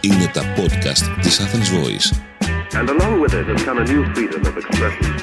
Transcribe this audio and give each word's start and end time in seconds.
Είναι 0.00 0.30
τα 0.32 0.42
podcast 0.56 1.20
της 1.22 1.40
Athens 1.40 1.68
Voice. 1.78 2.20
And 2.78 2.88
along 2.88 3.20
with 3.20 3.32
it 3.32 3.46
has 3.46 3.64
come 3.64 3.78
a 3.78 3.84
new 3.84 4.04
freedom 4.14 4.42
of 4.44 4.56
expression. 4.56 5.14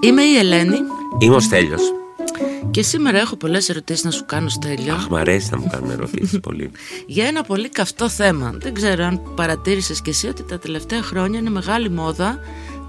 Είμαι 0.00 0.22
η 0.22 0.36
Ελένη 0.36 0.78
Είμαι 1.18 1.34
ο 1.34 1.40
Στέλιος. 1.40 1.99
Και 2.70 2.82
σήμερα 2.82 3.18
έχω 3.18 3.36
πολλές 3.36 3.68
ερωτήσεις 3.68 4.04
να 4.04 4.10
σου 4.10 4.24
κάνω 4.26 4.48
Στέλιο 4.48 4.94
Αχ, 4.94 5.08
μ' 5.08 5.14
αρέσει 5.16 5.48
να 5.50 5.58
μου 5.58 5.68
κάνουν 5.72 5.90
ερωτήσεις 5.90 6.40
πολύ. 6.46 6.70
για 7.06 7.26
ένα 7.26 7.42
πολύ 7.42 7.68
καυτό 7.68 8.08
θέμα. 8.08 8.50
Δεν 8.60 8.74
ξέρω 8.74 9.04
αν 9.04 9.20
παρατήρησες 9.34 10.02
και 10.02 10.10
εσύ 10.10 10.26
ότι 10.28 10.42
τα 10.42 10.58
τελευταία 10.58 11.02
χρόνια 11.02 11.38
είναι 11.38 11.50
μεγάλη 11.50 11.90
μόδα 11.90 12.38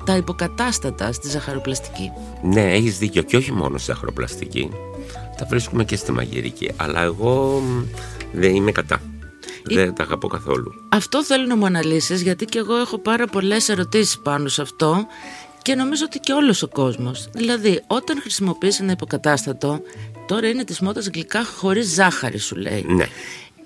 τα 0.05 0.15
υποκατάστατα 0.15 1.11
στη 1.11 1.29
ζαχαροπλαστική. 1.29 2.11
ναι, 2.43 2.73
έχεις 2.73 2.97
δίκιο 2.97 3.21
και 3.21 3.37
όχι 3.37 3.51
μόνο 3.51 3.77
στη 3.77 3.91
ζαχαροπλαστική. 3.91 4.69
Τα 5.37 5.45
βρίσκουμε 5.49 5.83
και 5.83 5.95
στη 5.95 6.11
μαγειρική. 6.11 6.71
Αλλά 6.75 7.01
εγώ 7.01 7.59
μ, 7.65 7.83
δεν 8.31 8.55
είμαι 8.55 8.71
κατά. 8.71 9.01
Δεν 9.63 9.93
τα 9.93 10.03
αγαπώ 10.03 10.27
καθόλου. 10.27 10.73
Αυτό 10.89 11.23
θέλω 11.23 11.45
να 11.45 11.55
μου 11.55 11.65
αναλύσεις 11.65 12.21
γιατί 12.21 12.45
και 12.45 12.57
εγώ 12.57 12.75
έχω 12.75 12.97
πάρα 12.97 13.27
πολλές 13.27 13.69
ερωτήσεις 13.69 14.19
πάνω 14.19 14.47
σε 14.47 14.61
αυτό 14.61 15.05
και 15.61 15.75
νομίζω 15.75 16.05
ότι 16.05 16.19
και 16.19 16.33
όλος 16.33 16.63
ο 16.63 16.67
κόσμος. 16.67 17.27
Δηλαδή 17.33 17.83
όταν 17.87 18.21
χρησιμοποιείς 18.21 18.79
ένα 18.79 18.91
υποκατάστατο 18.91 19.81
τώρα 20.27 20.47
είναι 20.47 20.63
της 20.63 20.79
μόδας 20.79 21.07
γλυκά 21.13 21.45
χωρίς 21.45 21.93
ζάχαρη 21.93 22.37
σου 22.37 22.55
λέει. 22.55 22.85
Ναι. 22.87 23.07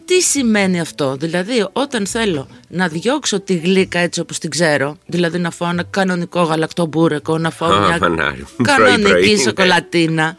Τι 0.06 0.22
σημαίνει 0.22 0.80
αυτό, 0.80 1.16
δηλαδή 1.16 1.68
όταν 1.74 2.08
θέλω 2.08 2.48
να 2.68 2.88
διώξω 2.88 3.40
τη 3.40 3.56
γλύκα 3.56 4.00
έτσι 4.00 4.20
όπως 4.20 4.38
την 4.38 4.50
ξέρω, 4.50 4.98
δηλαδή 5.06 5.40
να 5.40 5.52
φάω 5.52 5.70
ένα 5.70 5.84
κανονικό 5.84 6.42
γαλακτομπούρεκο, 6.42 7.38
να 7.38 7.50
φάω 7.50 7.74
Α, 7.74 7.88
μια 7.88 7.98
φανάρι. 7.98 8.46
κανονική 8.64 9.02
Πρωί-πρωί, 9.02 9.36
ναι. 9.36 9.42
σοκολατίνα 9.42 10.38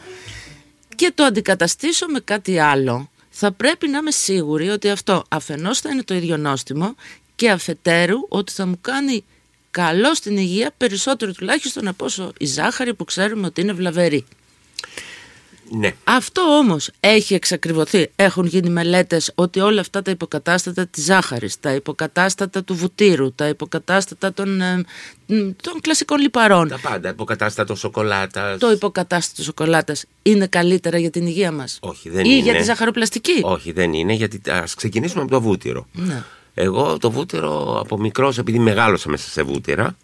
και 0.94 1.12
το 1.14 1.24
αντικαταστήσω 1.24 2.06
με 2.06 2.20
κάτι 2.20 2.58
άλλο, 2.58 3.10
θα 3.30 3.52
πρέπει 3.52 3.88
να 3.88 3.98
είμαι 3.98 4.10
σίγουρη 4.10 4.68
ότι 4.68 4.88
αυτό 4.88 5.24
αφενός 5.28 5.80
θα 5.80 5.90
είναι 5.90 6.02
το 6.02 6.14
ίδιο 6.14 6.36
νόστιμο 6.36 6.94
και 7.34 7.50
αφετέρου 7.50 8.18
ότι 8.28 8.52
θα 8.52 8.66
μου 8.66 8.78
κάνει 8.80 9.24
καλό 9.82 10.14
στην 10.14 10.36
υγεία 10.36 10.70
περισσότερο 10.76 11.32
τουλάχιστον 11.32 11.88
από 11.88 12.04
όσο 12.04 12.32
η 12.38 12.46
ζάχαρη 12.46 12.94
που 12.94 13.04
ξέρουμε 13.04 13.46
ότι 13.46 13.60
είναι 13.60 13.72
βλαβερή. 13.72 14.24
Ναι. 15.70 15.92
Αυτό 16.04 16.40
όμως 16.42 16.90
έχει 17.00 17.34
εξακριβωθεί. 17.34 18.10
Έχουν 18.16 18.46
γίνει 18.46 18.70
μελέτες 18.70 19.32
ότι 19.34 19.60
όλα 19.60 19.80
αυτά 19.80 20.02
τα 20.02 20.10
υποκατάστατα 20.10 20.86
της 20.86 21.04
ζάχαρης, 21.04 21.60
τα 21.60 21.74
υποκατάστατα 21.74 22.64
του 22.64 22.74
βουτύρου, 22.74 23.32
τα 23.32 23.48
υποκατάστατα 23.48 24.32
των, 24.32 24.60
ε, 24.60 24.76
μ, 25.26 25.50
των 25.62 25.80
κλασικών 25.80 26.20
λιπαρών, 26.20 26.68
Τα 26.68 26.78
πάντα. 26.78 27.08
Υποκατάστατο 27.08 27.74
σοκολάτα. 27.74 28.56
το 28.58 28.70
υποκατάστατο 28.70 29.42
σοκολάτας 29.42 30.04
είναι 30.22 30.46
καλύτερα 30.46 30.98
για 30.98 31.10
την 31.10 31.26
υγεία 31.26 31.52
μας. 31.52 31.78
Όχι, 31.82 32.10
δεν 32.10 32.24
Ή 32.24 32.28
είναι. 32.32 32.42
για 32.42 32.54
τη 32.54 32.62
ζαχαροπλαστική; 32.62 33.40
Όχι, 33.42 33.72
δεν 33.72 33.92
είναι. 33.92 34.12
Γιατί 34.12 34.40
ας 34.50 34.74
ξεκινήσουμε 34.74 35.22
από 35.22 35.30
το 35.30 35.40
βούτυρο. 35.40 35.86
Ναι. 35.92 36.22
Εγώ 36.58 36.98
το 36.98 37.10
βούτυρο 37.10 37.78
από 37.80 37.98
μικρός, 37.98 38.38
επειδή 38.38 38.58
μεγάλωσα 38.58 39.08
μέσα 39.10 39.30
σε 39.30 39.42
βούτυρα, 39.42 39.96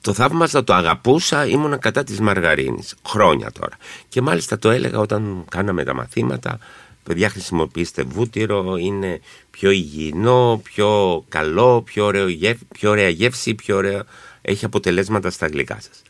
το 0.00 0.12
θαύμαζα, 0.12 0.64
το 0.64 0.74
αγαπούσα, 0.74 1.46
ήμουνα 1.46 1.76
κατά 1.76 2.04
της 2.04 2.20
μαργαρίνης. 2.20 2.94
Χρόνια 3.06 3.52
τώρα. 3.52 3.76
Και 4.08 4.20
μάλιστα 4.20 4.58
το 4.58 4.70
έλεγα 4.70 4.98
όταν 4.98 5.44
κάναμε 5.50 5.84
τα 5.84 5.94
μαθήματα. 5.94 6.58
Παιδιά 7.02 7.28
χρησιμοποιήστε 7.28 8.02
βούτυρο, 8.02 8.76
είναι 8.76 9.20
πιο 9.50 9.70
υγιεινό, 9.70 10.60
πιο 10.64 11.24
καλό, 11.28 11.82
πιο, 11.82 12.04
ωραίο, 12.04 12.28
γεύ- 12.28 12.64
πιο 12.72 12.90
ωραία 12.90 13.08
γεύση, 13.08 13.54
πιο 13.54 13.76
ωραία, 13.76 14.04
έχει 14.42 14.64
αποτελέσματα 14.64 15.30
στα 15.30 15.46
γλυκά 15.46 15.74
σας. 15.80 16.02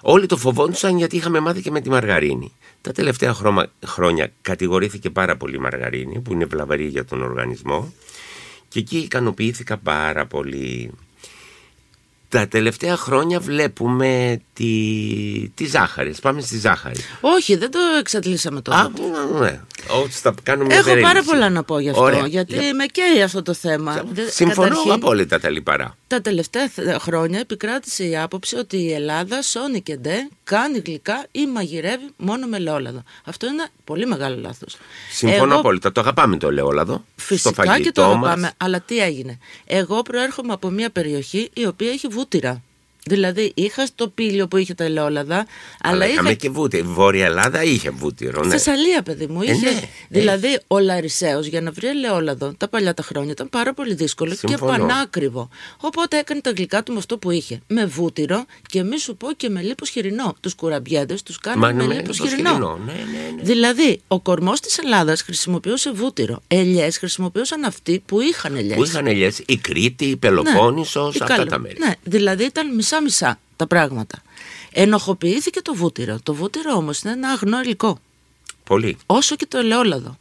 Όλοι 0.00 0.26
το 0.26 0.36
φοβόντουσαν 0.36 0.96
γιατί 0.98 1.16
είχαμε 1.16 1.40
μάθει 1.40 1.62
και 1.62 1.70
με 1.70 1.80
τη 1.80 1.88
μαργαρίνη. 1.90 2.52
Τα 2.80 2.92
τελευταία 2.92 3.32
χρώμα- 3.34 3.70
χρόνια 3.86 4.32
κατηγορήθηκε 4.42 5.10
πάρα 5.10 5.36
πολύ 5.36 5.54
η 5.56 5.58
μαργαρίνη 5.58 6.20
που 6.20 6.32
είναι 6.32 6.44
βλαβερή 6.44 6.86
για 6.86 7.04
τον 7.04 7.22
οργανισμό 7.22 7.92
και 8.72 8.78
εκεί 8.78 8.98
ικανοποιήθηκα 8.98 9.76
πάρα 9.76 10.26
πολύ. 10.26 10.90
Τα 12.28 12.48
τελευταία 12.48 12.96
χρόνια 12.96 13.40
βλέπουμε 13.40 14.40
τη, 14.52 14.72
τη 15.54 15.66
ζάχαρη. 15.66 16.14
Πάμε 16.22 16.40
στη 16.40 16.58
ζάχαρη. 16.58 17.00
Όχι, 17.20 17.56
δεν 17.56 17.70
το 17.70 17.78
εξαντλήσαμε 17.98 18.60
τώρα. 18.60 18.78
Α, 18.78 18.90
ναι. 19.40 19.60
Όχι, 20.02 20.10
θα 20.12 20.34
κάνουμε 20.42 20.66
μια 20.66 20.76
Έχω 20.76 20.84
πάρα 20.88 21.00
περίληψη. 21.00 21.28
πολλά 21.30 21.50
να 21.50 21.62
πω 21.62 21.78
γι' 21.78 21.88
αυτό, 21.88 22.02
Ωραία. 22.02 22.26
γιατί 22.26 22.54
Για- 22.58 22.74
με 22.74 22.86
καίει 22.86 23.22
αυτό 23.22 23.42
το 23.42 23.54
θέμα. 23.54 24.04
Δε- 24.12 24.30
Συμφωνώ 24.30 24.68
καταρχήν, 24.68 24.92
απόλυτα 24.92 25.40
τα 25.40 25.50
λιπαρά. 25.50 25.96
Τα 26.12 26.20
τελευταία 26.20 26.68
θε- 26.68 26.98
χρόνια 27.00 27.38
επικράτησε 27.38 28.04
η 28.04 28.16
άποψη 28.16 28.56
ότι 28.56 28.76
η 28.76 28.92
Ελλάδα 28.92 29.42
σώνει 29.42 29.80
και 29.82 29.96
ντε, 29.96 30.14
κάνει 30.44 30.82
γλυκά 30.86 31.26
ή 31.32 31.46
μαγειρεύει 31.46 32.08
μόνο 32.16 32.46
με 32.46 32.56
ελαιόλαδο. 32.56 33.02
Αυτό 33.24 33.46
είναι 33.46 33.66
πολύ 33.84 34.06
μεγάλο 34.06 34.36
λάθος. 34.40 34.76
Συμφωνώ 35.12 35.56
απόλυτα. 35.58 35.92
Το 35.92 36.00
αγαπάμε 36.00 36.36
το 36.36 36.48
ελαιόλαδο. 36.48 37.04
Φυσικά 37.16 37.50
στο 37.50 37.62
φαγητό 37.62 37.82
και 37.82 37.92
το 37.92 38.02
μας. 38.02 38.12
αγαπάμε, 38.16 38.52
αλλά 38.56 38.80
τι 38.80 38.98
έγινε. 38.98 39.38
Εγώ 39.64 40.02
προέρχομαι 40.02 40.52
από 40.52 40.70
μια 40.70 40.90
περιοχή 40.90 41.50
η 41.52 41.66
οποία 41.66 41.90
έχει 41.90 42.08
βούτυρα. 42.08 42.62
Δηλαδή 43.06 43.52
είχα 43.54 43.86
στο 43.86 44.08
πήλιο 44.08 44.48
που 44.48 44.56
είχε 44.56 44.74
τα 44.74 44.84
ελαιόλαδα, 44.84 45.34
αλλά, 45.34 45.46
Αλλά 45.94 46.04
είχα 46.04 46.12
είχαμε 46.12 46.34
και 46.34 46.50
βούτυρο. 46.50 46.88
Η 46.88 46.92
Βόρεια 46.92 47.24
Ελλάδα 47.24 47.62
είχε 47.62 47.90
βούτυρο. 47.90 48.44
Ναι. 48.44 48.50
Θεσσαλία, 48.50 49.02
παιδί 49.02 49.26
μου. 49.26 49.42
Ε, 49.42 49.50
Είχε... 49.50 49.70
ναι, 49.70 49.80
δηλαδή, 50.08 50.60
ο 50.66 50.78
Λαρισαίος 50.78 51.46
για 51.46 51.60
να 51.60 51.70
βρει 51.70 51.88
ελαιόλαδο 51.88 52.54
τα 52.56 52.68
παλιά 52.68 52.94
τα 52.94 53.02
χρόνια 53.02 53.30
ήταν 53.32 53.48
πάρα 53.48 53.74
πολύ 53.74 53.94
δύσκολο 53.94 54.34
Συμφωνώ. 54.34 54.72
και 54.72 54.78
πανάκριβο. 54.78 55.48
Οπότε 55.80 56.18
έκανε 56.18 56.40
τα 56.40 56.50
γλυκά 56.50 56.82
του 56.82 56.92
με 56.92 56.98
αυτό 56.98 57.18
που 57.18 57.30
είχε. 57.30 57.60
Με 57.66 57.86
βούτυρο 57.86 58.44
και 58.68 58.82
μη 58.82 58.98
σου 58.98 59.16
πω 59.16 59.28
και 59.36 59.48
με 59.48 59.62
λίπος 59.62 59.88
χοιρινό. 59.88 60.34
Τους 60.40 60.54
κουραμπιέδε 60.54 61.16
τους 61.24 61.38
Μα 61.44 61.52
κάνανε 61.52 61.82
με 61.82 61.86
ναι, 61.86 61.94
λίπος 62.00 62.16
το 62.16 62.26
χοιρινό. 62.26 62.48
χοιρινό, 62.48 62.78
ναι, 62.86 62.92
ναι, 62.92 62.98
ναι. 63.36 63.42
Δηλαδή, 63.42 64.00
ο 64.08 64.20
κορμός 64.20 64.60
της 64.60 64.78
Ελλάδας 64.78 65.22
χρησιμοποιούσε 65.22 65.92
βούτυρο. 65.92 66.42
Ελιές 66.48 66.98
χρησιμοποιούσαν 66.98 67.64
αυτοί 67.64 68.02
που 68.06 68.20
είχαν 68.20 68.56
ελιές. 68.56 68.76
Που 68.76 68.84
είχαν 68.84 69.06
ελιές, 69.06 69.42
η 69.46 69.56
Κρήτη, 69.56 70.04
η 70.04 70.16
Πελοπόννησος, 70.16 71.20
αυτά 71.20 71.44
τα 71.44 71.58
μέρη. 71.58 71.76
Ναι, 71.78 71.92
δηλαδή 72.02 72.44
ήταν 72.44 72.74
μισά-μισά 73.00 73.38
τα 73.56 73.66
πράγματα. 73.66 74.22
Ενοχοποιήθηκε 74.72 75.62
το 75.62 75.74
βούτυρο. 75.74 76.18
Το 76.22 76.34
βούτυρο 76.34 76.72
όμως 76.72 77.00
είναι 77.00 77.12
ένα 77.12 77.28
αγνό 77.28 77.60
υλικό 77.60 77.98
Πολύ. 78.64 78.96
όσο 79.06 79.36
και 79.36 79.46
το 79.46 79.58
ελαιόλαδο. 79.58 80.18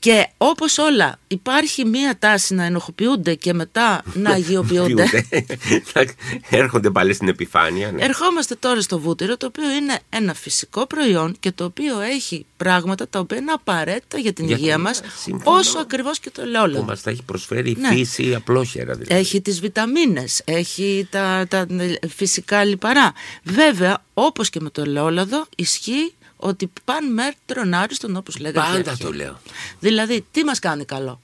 Και 0.00 0.26
όπως 0.36 0.78
όλα 0.78 1.18
υπάρχει 1.28 1.84
μία 1.84 2.18
τάση 2.18 2.54
να 2.54 2.64
ενοχοποιούνται 2.64 3.34
και 3.34 3.52
μετά 3.52 4.02
να 4.14 4.30
αγιοποιούνται. 4.30 5.04
Πιούνται. 5.04 6.14
Έρχονται 6.50 6.90
πάλι 6.90 7.14
στην 7.14 7.28
επιφάνεια. 7.28 7.92
Ναι. 7.92 8.04
Ερχόμαστε 8.04 8.54
τώρα 8.54 8.80
στο 8.80 8.98
βούτυρο 8.98 9.36
το 9.36 9.46
οποίο 9.46 9.70
είναι 9.70 9.98
ένα 10.08 10.34
φυσικό 10.34 10.86
προϊόν 10.86 11.36
και 11.40 11.52
το 11.52 11.64
οποίο 11.64 12.00
έχει 12.00 12.46
πράγματα 12.56 13.08
τα 13.08 13.18
οποία 13.18 13.36
είναι 13.38 13.52
απαραίτητα 13.52 14.18
για 14.18 14.32
την 14.32 14.46
Για 14.46 14.56
υγεία 14.56 14.72
την- 14.74 14.82
μας 14.82 15.00
συμφωνώ. 15.22 15.56
όσο 15.58 15.78
ακριβώς 15.78 16.18
και 16.18 16.30
το 16.30 16.40
Που 16.42 16.46
ελαιόλαδο. 16.46 16.82
μας 16.84 17.02
τα 17.02 17.10
έχει 17.10 17.22
προσφέρει 17.22 17.70
η 17.70 17.76
Ναι. 17.80 17.88
φύση 17.88 18.34
απλόχερα. 18.34 18.94
Δηλαδή. 18.94 19.14
Έχει 19.20 19.40
τις 19.40 19.60
βιταμίνες, 19.60 20.42
έχει 20.44 21.06
τα, 21.10 21.46
τα 21.48 21.66
φυσικά 22.16 22.64
λιπαρά. 22.64 23.12
Βέβαια, 23.42 24.04
όπως 24.14 24.50
και 24.50 24.60
με 24.60 24.70
το 24.70 24.80
ελαιόλαδο, 24.80 25.46
ισχύει 25.56 26.14
ότι 26.40 26.70
παν 26.84 27.12
μέτρον 27.12 27.74
άριστον 27.74 28.16
όπως 28.16 28.38
λέγατε. 28.38 28.58
Πάντα 28.72 28.90
αρχαία. 28.90 29.06
το 29.08 29.12
λέω. 29.12 29.40
Δηλαδή, 29.80 30.26
τι 30.30 30.44
μας 30.44 30.58
κάνει 30.58 30.84
καλό; 30.84 31.20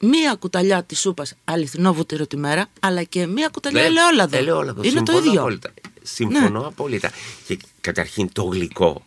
Μία 0.00 0.34
κουταλιά 0.34 0.82
της 0.82 1.00
σούπας 1.00 1.34
αληθινό 1.44 1.92
βούτυρο 1.94 2.26
τη 2.26 2.36
μέρα, 2.36 2.66
αλλά 2.80 3.02
και 3.02 3.26
μία 3.26 3.48
κουταλιά 3.48 3.80
Ναι, 3.80 3.86
ελαιόλαδο. 3.86 4.36
ελαιόλαδο. 4.36 4.82
Είναι 4.82 5.02
το 5.02 5.12
Συμφωνώ 5.12 5.26
ίδιο. 5.28 5.40
Απόλυτα. 5.40 5.70
Συμφωνώ 6.02 6.60
Ναι. 6.60 6.66
απόλυτα. 6.66 7.10
Και 7.46 7.58
καταρχήν 7.80 8.32
το 8.32 8.42
γλυκό, 8.42 9.04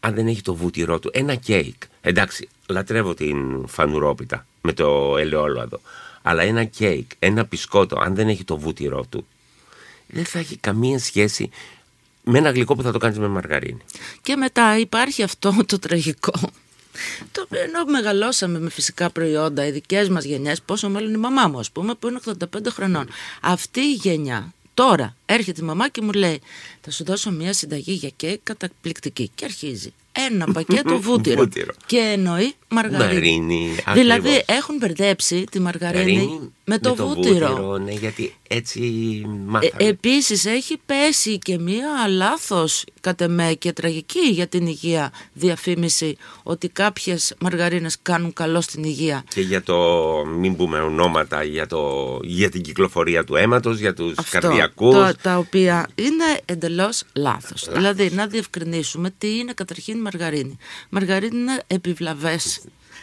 αν 0.00 0.14
δεν 0.14 0.26
έχει 0.26 0.42
το 0.42 0.54
βούτυρό 0.54 0.98
του, 0.98 1.10
ένα 1.12 1.34
κέικ. 1.34 1.82
Εντάξει, 2.00 2.48
λατρεύω 2.68 3.14
την 3.14 3.66
φανουρόπιτα 3.68 4.46
με 4.60 4.72
το 4.72 5.16
ελαιόλαδο. 5.18 5.80
Αλλά 6.22 6.42
ένα 6.42 6.64
κέικ, 6.64 7.10
ένα 7.18 7.44
πισκότο, 7.46 7.98
αν 8.00 8.14
δεν 8.14 8.28
έχει 8.28 8.44
το 8.44 8.56
βούτυρό 8.58 9.04
του, 9.08 9.26
δεν 10.06 10.24
θα 10.24 10.38
έχει 10.38 10.56
καμία 10.56 10.98
σχέση 10.98 11.50
με 12.22 12.38
ένα 12.38 12.50
γλυκό 12.50 12.74
που 12.74 12.82
θα 12.82 12.92
το 12.92 12.98
κάνεις 12.98 13.18
με 13.18 13.28
μαργαρίνη. 13.28 13.80
Και 14.22 14.36
μετά 14.36 14.78
υπάρχει 14.78 15.22
αυτό 15.22 15.54
το 15.66 15.78
τραγικό. 15.78 16.32
Το 17.32 17.42
οποίο 17.44 17.60
ενώ 17.60 17.84
μεγαλώσαμε 17.84 18.58
με 18.58 18.70
φυσικά 18.70 19.10
προϊόντα, 19.10 19.66
οι 19.66 19.70
δικές 19.70 20.08
μας 20.08 20.24
γενιές, 20.24 20.62
πόσο 20.62 20.90
μάλλον 20.90 21.14
η 21.14 21.16
μαμά 21.16 21.48
μου, 21.48 21.58
ας 21.58 21.70
πούμε, 21.70 21.94
που 21.94 22.08
είναι 22.08 22.20
85 22.24 22.70
χρονών. 22.70 23.08
Αυτή 23.40 23.80
η 23.80 23.92
γενιά 23.92 24.52
τώρα 24.74 25.16
έρχεται 25.26 25.60
η 25.62 25.64
μαμά 25.64 25.88
και 25.88 26.02
μου 26.02 26.12
λέει: 26.12 26.40
Θα 26.80 26.90
σου 26.90 27.04
δώσω 27.04 27.30
μια 27.30 27.52
συνταγή 27.52 27.92
για 27.92 28.08
κέικ 28.16 28.40
καταπληκτική. 28.42 29.30
Και 29.34 29.44
αρχίζει 29.44 29.92
ένα 30.12 30.52
πακέτο 30.52 30.98
βούτυρο. 31.06 31.36
Βούτυρο. 31.42 31.72
Και 31.86 31.98
εννοεί 31.98 32.54
μαργαρίνη. 32.68 33.14
Μαρίνη, 33.14 33.76
δηλαδή 33.94 34.28
ακριβώς. 34.28 34.56
έχουν 34.58 34.76
μπερδέψει 34.76 35.44
τη 35.50 35.60
μαργαρίνη, 35.60 36.52
Μαρίνη 36.70 36.90
με 36.90 36.96
το, 36.96 37.06
βούτυρο. 37.06 37.78
Ναι, 37.78 37.92
γιατί 37.92 38.34
έτσι 38.48 38.80
Ε, 39.24 39.28
μάθαμε. 39.46 39.70
επίσης 39.88 40.44
έχει 40.44 40.76
πέσει 40.86 41.38
και 41.38 41.58
μία 41.58 42.08
λάθος 42.08 42.84
κατ' 43.00 43.20
εμέ 43.20 43.54
και 43.54 43.72
τραγική 43.72 44.28
για 44.30 44.46
την 44.46 44.66
υγεία 44.66 45.12
διαφήμιση 45.32 46.16
ότι 46.42 46.68
κάποιες 46.68 47.34
μαργαρίνες 47.40 47.96
κάνουν 48.02 48.32
καλό 48.32 48.60
στην 48.60 48.84
υγεία. 48.84 49.24
Και 49.34 49.40
για 49.40 49.62
το, 49.62 49.78
μην 50.38 50.56
πούμε 50.56 50.80
ονόματα, 50.80 51.42
για, 51.42 51.66
το, 51.66 52.18
για 52.22 52.50
την 52.50 52.62
κυκλοφορία 52.62 53.24
του 53.24 53.36
αίματος, 53.36 53.78
για 53.78 53.94
τους 53.94 54.14
καρδιακούς. 54.30 54.94
το- 54.94 55.12
τα 55.22 55.38
οποία 55.38 55.88
είναι 55.94 56.40
εντελώς 56.44 57.02
λάθος. 57.12 57.68
Δηλαδή 57.72 58.10
να 58.10 58.26
διευκρινίσουμε 58.26 59.14
τι 59.18 59.38
είναι 59.38 59.52
καταρχήν 59.52 59.96
η 59.96 60.00
μαργαρίνη. 60.00 60.56
Μαργαρίνη 60.88 61.38
είναι 61.38 61.62
επιβλαβές 61.66 62.60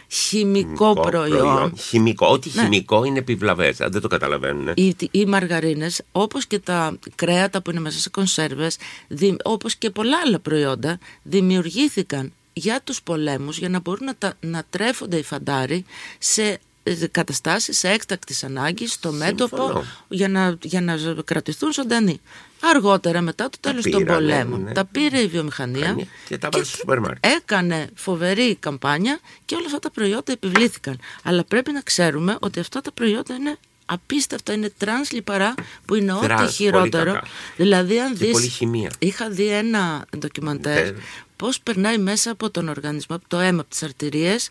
χημικό 0.10 0.94
προϊόν. 0.94 1.74
Χημικό. 1.78 2.28
Ό,τι 2.28 2.50
Ναι. 2.54 2.62
χημικό 2.62 3.04
είναι 3.04 3.20
επιβλαβές. 3.20 3.78
Δεν 3.78 4.02
το 4.02 4.08
καταλαβαίνουν. 4.08 4.72
Οι, 4.76 4.96
οι 5.12 5.26
μαργαρίνες 5.26 6.02
όπως 6.12 6.46
και 6.46 6.60
τα 6.60 6.98
κρέατα 7.16 7.62
που 7.62 7.72
είναι 7.72 7.80
μέσα 7.80 8.00
σε 8.00 8.10
κονσέρβες 8.10 8.78
δη, 9.08 9.36
όπως 9.44 9.76
και 9.76 9.90
πολλά 9.90 10.18
άλλα 10.26 10.40
προϊόντα 10.40 11.00
δημιουργήθηκαν 11.24 12.32
για 12.54 12.82
τους 12.84 13.02
πολέμους 13.02 13.58
για 13.58 13.70
να 13.70 13.80
μπορούν 13.80 14.06
να, 14.06 14.16
τα, 14.16 14.34
να 14.40 14.64
τρέφονται 14.70 15.18
οι 15.18 15.24
φαντάροι 15.24 15.86
σε 16.20 16.44
ε, 16.44 16.58
καταστάσεις 17.12 17.84
έκτακτης 17.84 18.44
ανάγκης 18.44 18.92
στο 18.94 19.12
μέτωπο 19.12 19.84
για 20.08 20.30
να, 20.30 20.58
για 20.62 20.82
να 20.82 20.98
κρατηθούν 21.26 21.74
ζωντανοί. 21.74 22.22
Αργότερα 22.60 23.22
μετά 23.22 23.50
το 23.50 23.58
Τα 23.62 23.70
τέλος 23.70 23.84
των 23.84 23.92
πήρανε, 24.04 24.20
πολέμων 24.20 24.64
ναι. 24.64 24.72
τα 24.72 24.86
πήρε 24.86 25.20
η 25.20 25.28
βιομηχανία 25.28 25.80
Βιομηχανία 25.80 26.08
και 26.28 26.38
τα 26.38 26.50
βάλε 26.52 26.64
στο 26.64 26.78
σούπερ 26.78 27.00
μάρκετ. 27.00 27.26
έκανε 27.32 27.90
φοβερή 27.96 28.56
καμπάνια 28.56 29.20
και 29.46 29.56
όλα 29.56 29.66
αυτά 29.66 29.80
τα 29.80 29.92
προϊόντα 29.92 30.32
επιβλήθηκαν. 30.32 31.00
Αλλά 31.24 31.44
πρέπει 31.44 31.72
να 31.72 31.82
ξέρουμε 31.82 32.38
ότι 32.40 32.60
αυτά 32.60 32.82
τα 32.82 32.92
προϊόντα 32.92 33.34
είναι 33.36 33.58
απίστευτα, 33.86 34.54
είναι 34.54 34.72
τρανς 34.78 35.12
λιπαρά 35.12 35.54
που 35.86 35.96
είναι 35.96 36.14
ό,τι 36.14 36.26
Τρανς, 36.26 36.42
πολύ 36.42 36.52
χειρότερο. 36.54 37.14
κακά. 37.14 37.28
Δηλαδή 37.56 38.00
αν 38.00 38.10
Και 38.18 38.18
δεις, 38.26 38.32
πολύ 38.32 38.48
χημεία. 38.48 38.92
είχα 39.00 39.30
δει 39.30 39.48
ένα 39.48 40.06
ντοκιμαντέρ 40.18 40.92
Ναι. 40.92 41.00
πώς 41.36 41.60
περνάει 41.60 41.98
μέσα 41.98 42.32
από 42.32 42.50
τον 42.50 42.70
οργανισμό, 42.70 43.16
από 43.16 43.26
το 43.28 43.40
αίμα, 43.40 43.60
από 43.62 43.70
τις 43.70 43.84
αρτηρίες, 43.84 44.50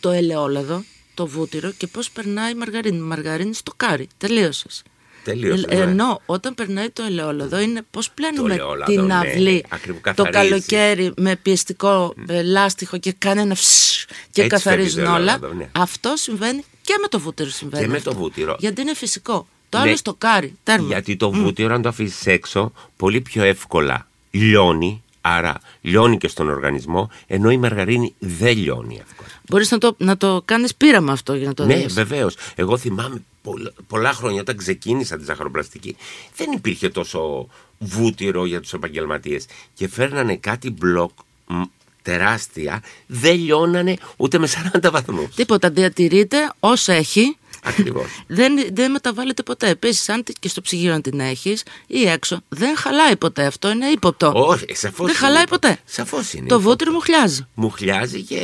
το 0.00 0.10
ελαιόλαδο, 0.10 0.84
το 1.14 1.26
βούτυρο 1.26 1.70
και 1.70 1.86
πώς 1.86 2.10
περνάει 2.10 2.50
η 2.50 2.54
μαργαρίνη. 2.54 2.96
Η 2.96 3.00
μαργαρίνη 3.00 3.54
στοκάρει, 3.54 4.08
τελείωσες. 4.16 4.82
Τελείωσες. 5.24 5.64
Ε, 5.68 5.74
ναι. 5.74 5.80
Ενώ 5.82 6.20
όταν 6.26 6.54
περνάει 6.54 6.90
το 6.90 7.02
ελαιόλαδο 7.02 7.58
είναι 7.60 7.82
πώς 7.90 8.10
πλένουμε 8.10 8.52
ελαιόλαδο, 8.54 8.92
την 8.92 9.04
ναι, 9.04 9.14
αυλή 9.14 9.64
ακριβώς, 9.68 10.00
το 10.14 10.22
καθαρίζει. 10.22 10.48
καλοκαίρι 10.50 11.12
με 11.16 11.36
πιεστικό 11.36 12.14
ε, 12.26 12.42
λάστιχο 12.42 12.98
και 12.98 13.12
κάνει 13.18 13.40
ένα 13.40 13.54
φσσ 13.54 14.04
και 14.30 14.42
Έτσι 14.42 14.46
καθαρίζουν 14.56 14.90
φεύγει 14.94 15.06
το 15.08 15.14
όλα. 15.14 15.32
ελαιόλαδο, 15.32 15.58
ναι. 15.58 15.68
Αυτό 15.72 16.12
συμβαίνει 16.16 16.64
και 16.82 16.94
με 17.00 17.08
το 17.08 17.20
βούτυρο 17.20 17.48
συμβαίνει. 17.50 17.84
Και 17.84 17.90
με 17.90 17.96
αυτό. 17.96 18.10
το 18.10 18.16
βούτυρο. 18.16 18.56
Γιατί 18.58 18.80
είναι 18.80 18.94
φυσικό. 18.94 19.46
Το 19.68 19.78
Ναι. 19.78 19.84
άλλο 19.88 19.96
στο 19.96 20.14
κάρι. 20.14 20.54
Τέρμα. 20.62 20.86
Γιατί 20.86 21.16
το 21.16 21.30
βούτυρο, 21.30 21.74
αν 21.74 21.82
το 21.82 21.88
αφήσεις 21.88 22.26
έξω, 22.26 22.72
πολύ 22.96 23.20
πιο 23.20 23.42
εύκολα 23.44 24.08
λιώνει. 24.30 25.02
Άρα 25.26 25.60
λιώνει 25.80 26.18
και 26.18 26.28
στον 26.28 26.48
οργανισμό, 26.48 27.10
ενώ 27.26 27.50
η 27.50 27.56
μαργαρίνη 27.56 28.14
δεν 28.18 28.56
λιώνει 28.58 29.02
εύκολα. 29.08 29.28
Μπορείς 29.48 29.70
να 29.70 29.78
το, 29.78 29.94
να 29.98 30.16
το 30.16 30.42
κάνεις 30.44 30.74
πείραμα 30.74 31.12
αυτό 31.12 31.34
για 31.34 31.46
να 31.48 31.54
το 31.54 31.64
Ναι, 31.64 31.76
δεις. 31.76 31.94
βεβαίως. 31.94 32.36
Εγώ 32.54 32.76
θυμάμαι 32.76 33.22
πολλά, 33.42 33.72
πολλά 33.86 34.12
χρόνια 34.12 34.40
όταν 34.40 34.56
ξεκίνησα 34.56 35.16
τη 35.16 35.24
ζαχαροπλαστική, 35.24 35.96
δεν 36.36 36.52
υπήρχε 36.52 36.88
τόσο 36.88 37.48
βούτυρο 37.78 38.44
για 38.46 38.60
τους 38.60 38.72
επαγγελματίες. 38.72 39.46
Και 39.74 39.88
φέρνανε 39.88 40.36
κάτι 40.36 40.70
μπλοκ 40.70 41.10
μ, 41.46 41.62
τεράστια, 42.02 42.82
δεν 43.06 43.36
λιώνανε 43.38 43.96
ούτε 44.16 44.38
με 44.38 44.48
40 44.74 44.90
βαθμούς. 44.90 45.34
Τίποτα. 45.34 45.70
Διατηρείται 45.70 46.52
όσο 46.60 46.92
έχει. 46.92 47.36
Ακριβώς. 47.64 48.06
δεν, 48.26 48.52
δεν 48.72 48.90
μεταβάλλεται 48.90 49.42
ποτέ. 49.42 49.68
Επίσης, 49.68 50.08
αν 50.08 50.22
τη- 50.22 50.32
και 50.32 50.48
στο 50.48 50.60
ψυγείο 50.60 50.92
αν 50.94 51.02
την 51.02 51.20
έχεις 51.20 51.62
ή 51.86 52.02
έξω, 52.08 52.40
δεν 52.48 52.76
χαλάει 52.76 53.16
ποτέ. 53.16 53.44
Αυτό 53.46 53.70
είναι 53.70 53.86
ύποπτο. 53.86 54.32
Όχι, 54.34 54.64
σαφώς. 54.74 55.06
δεν 55.06 55.16
χαλάει 55.16 55.44
ποτέ. 55.48 55.78
Σαφώς 55.84 56.32
είναι. 56.32 56.46
Το 56.48 56.60
βούτυρο 56.60 56.92
μου 56.92 57.00
χλιάζει. 57.00 57.46
Μου 57.54 57.70
χλιάζει 57.70 58.22
και 58.22 58.40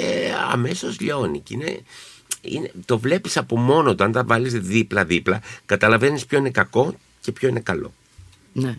αμέσως 0.51 1.01
λιώνει. 1.01 1.41
Και 1.41 1.55
είναι, 1.55 1.81
είναι, 2.41 2.71
το 2.85 2.99
βλέπεις 2.99 3.37
από 3.37 3.59
μόνο 3.59 3.95
του. 3.95 4.05
Αν 4.05 4.13
τα 4.13 4.25
βάλεις 4.25 4.53
δίπλα-δίπλα, 4.53 5.41
καταλαβαίνεις 5.67 6.27
ποιο 6.27 6.39
είναι 6.39 6.51
κακό 6.51 6.95
και 7.21 7.33
ποιο 7.33 7.49
είναι 7.49 7.61
καλό. 7.61 7.95
Ναι. 8.53 8.77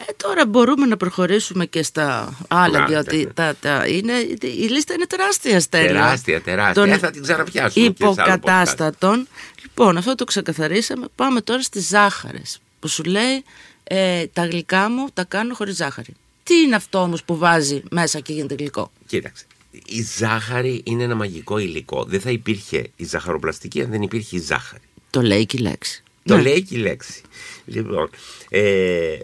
Ε, 0.00 0.12
τώρα 0.16 0.46
μπορούμε 0.46 0.86
να 0.86 0.96
προχωρήσουμε 0.96 1.66
και 1.66 1.82
στα 1.82 2.36
άλλα, 2.48 2.78
Άλλα, 2.78 2.86
διότι 2.86 3.16
ναι. 3.16 3.24
τα, 3.32 3.54
τα, 3.60 3.86
είναι, 3.86 4.12
η 4.40 4.68
λίστα 4.68 4.94
είναι 4.94 5.06
τεράστια 5.06 5.60
στέλνια. 5.60 5.92
Τεράστια, 5.92 6.40
τεράστια. 6.40 6.82
Των 6.82 6.92
Ε, 6.92 6.98
θα 6.98 7.10
την 7.10 7.22
ξαναπιάσουμε. 7.22 7.88
και 7.88 7.94
σε 7.96 8.04
άλλο 8.06 8.12
podcast. 8.12 8.16
υποκατάστατων. 8.24 9.28
Λοιπόν, 9.62 9.96
αυτό 9.96 10.14
το 10.14 10.24
ξεκαθαρίσαμε. 10.24 11.06
Πάμε 11.14 11.40
τώρα 11.40 11.62
στις 11.62 11.88
ζάχαρες. 11.88 12.60
Που 12.80 12.88
σου 12.88 13.02
λέει 13.04 13.44
ε, 13.84 14.26
τα 14.26 14.46
γλυκά 14.46 14.90
μου 14.90 15.06
τα 15.14 15.24
κάνω 15.24 15.54
χωρίς 15.54 15.76
ζάχαρη. 15.76 16.14
Τι 16.42 16.54
είναι 16.54 16.74
αυτό 16.74 16.98
όμως 17.02 17.24
που 17.24 17.36
βάζει 17.38 17.82
μέσα 17.90 18.20
και 18.20 18.32
γίνεται 18.32 18.54
γλυκό; 18.54 18.90
Κοίταξε. 19.06 19.44
Η 19.86 20.06
ζάχαρη 20.18 20.80
είναι 20.84 21.02
ένα 21.02 21.14
μαγικό 21.14 21.58
υλικό. 21.58 22.04
Δεν 22.04 22.20
θα 22.20 22.30
υπήρχε 22.30 22.90
η 22.96 23.04
ζαχαροπλαστική 23.04 23.82
αν 23.82 23.90
δεν 23.90 24.02
υπήρχε 24.02 24.36
η 24.36 24.40
ζάχαρη. 24.40 24.82
Το 25.10 25.22
λέει 25.22 25.46
και 25.46 25.56
η 25.56 25.60
λέξη. 25.60 26.02
Το 26.24 26.36
Ναι. 26.36 26.42
λέει 26.42 26.62
και 26.62 26.74
η 26.74 26.78
λέξη. 26.78 27.20
Λοιπόν, 27.64 28.10
ε, 28.48 29.18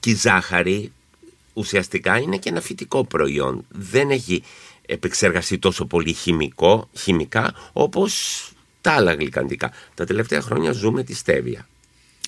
και 0.00 0.10
η 0.10 0.14
ζάχαρη 0.14 0.92
ουσιαστικά 1.52 2.18
είναι 2.18 2.36
και 2.36 2.48
ένα 2.48 2.60
φυτικό 2.60 3.04
προϊόν. 3.04 3.64
Δεν 3.68 4.10
έχει 4.10 4.42
επεξεργαστεί 4.86 5.58
τόσο 5.58 5.86
πολύ 5.86 6.12
χημικό, 6.12 6.88
χημικά 6.92 7.54
όπως 7.72 8.44
τα 8.80 8.92
άλλα 8.92 9.14
γλυκαντικά. 9.14 9.72
Τα 9.94 10.04
τελευταία 10.04 10.40
χρόνια 10.40 10.72
ζούμε 10.72 11.02
τη 11.02 11.14
στέβια. 11.14 11.68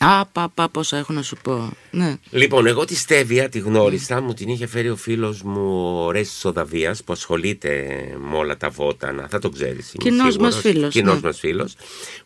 Α, 0.01 0.27
πα, 0.27 0.49
πα, 0.55 0.69
πόσα 0.69 0.97
έχω 0.97 1.13
να 1.13 1.23
σου 1.23 1.37
πω. 1.43 1.73
Ναι. 1.91 2.17
Λοιπόν, 2.31 2.67
εγώ 2.67 2.85
τη 2.85 2.97
Στέβια 2.97 3.49
τη 3.49 3.59
γνώρισα, 3.59 4.21
μου 4.21 4.35
την 4.35 4.49
είχε 4.49 4.67
φέρει 4.67 4.89
ο 4.91 4.97
φίλος 4.97 5.43
μου 5.43 5.95
ο 6.05 6.11
Ρέσης 6.11 6.45
Οδαβίας 6.45 7.05
που 7.05 7.13
ασχολείται 7.13 7.97
με 8.31 8.37
όλα 8.37 8.57
τα 8.57 8.71
βότανα. 8.71 9.27
Θα 9.31 9.39
το 9.39 9.49
ξέρεις. 9.51 9.93
Κοινός 9.99 10.37
μας 10.37 10.57
φίλος, 10.61 10.93
Κοινός 10.93 11.15
ναι. 11.15 11.21
μας 11.29 11.39
φίλος. 11.39 11.75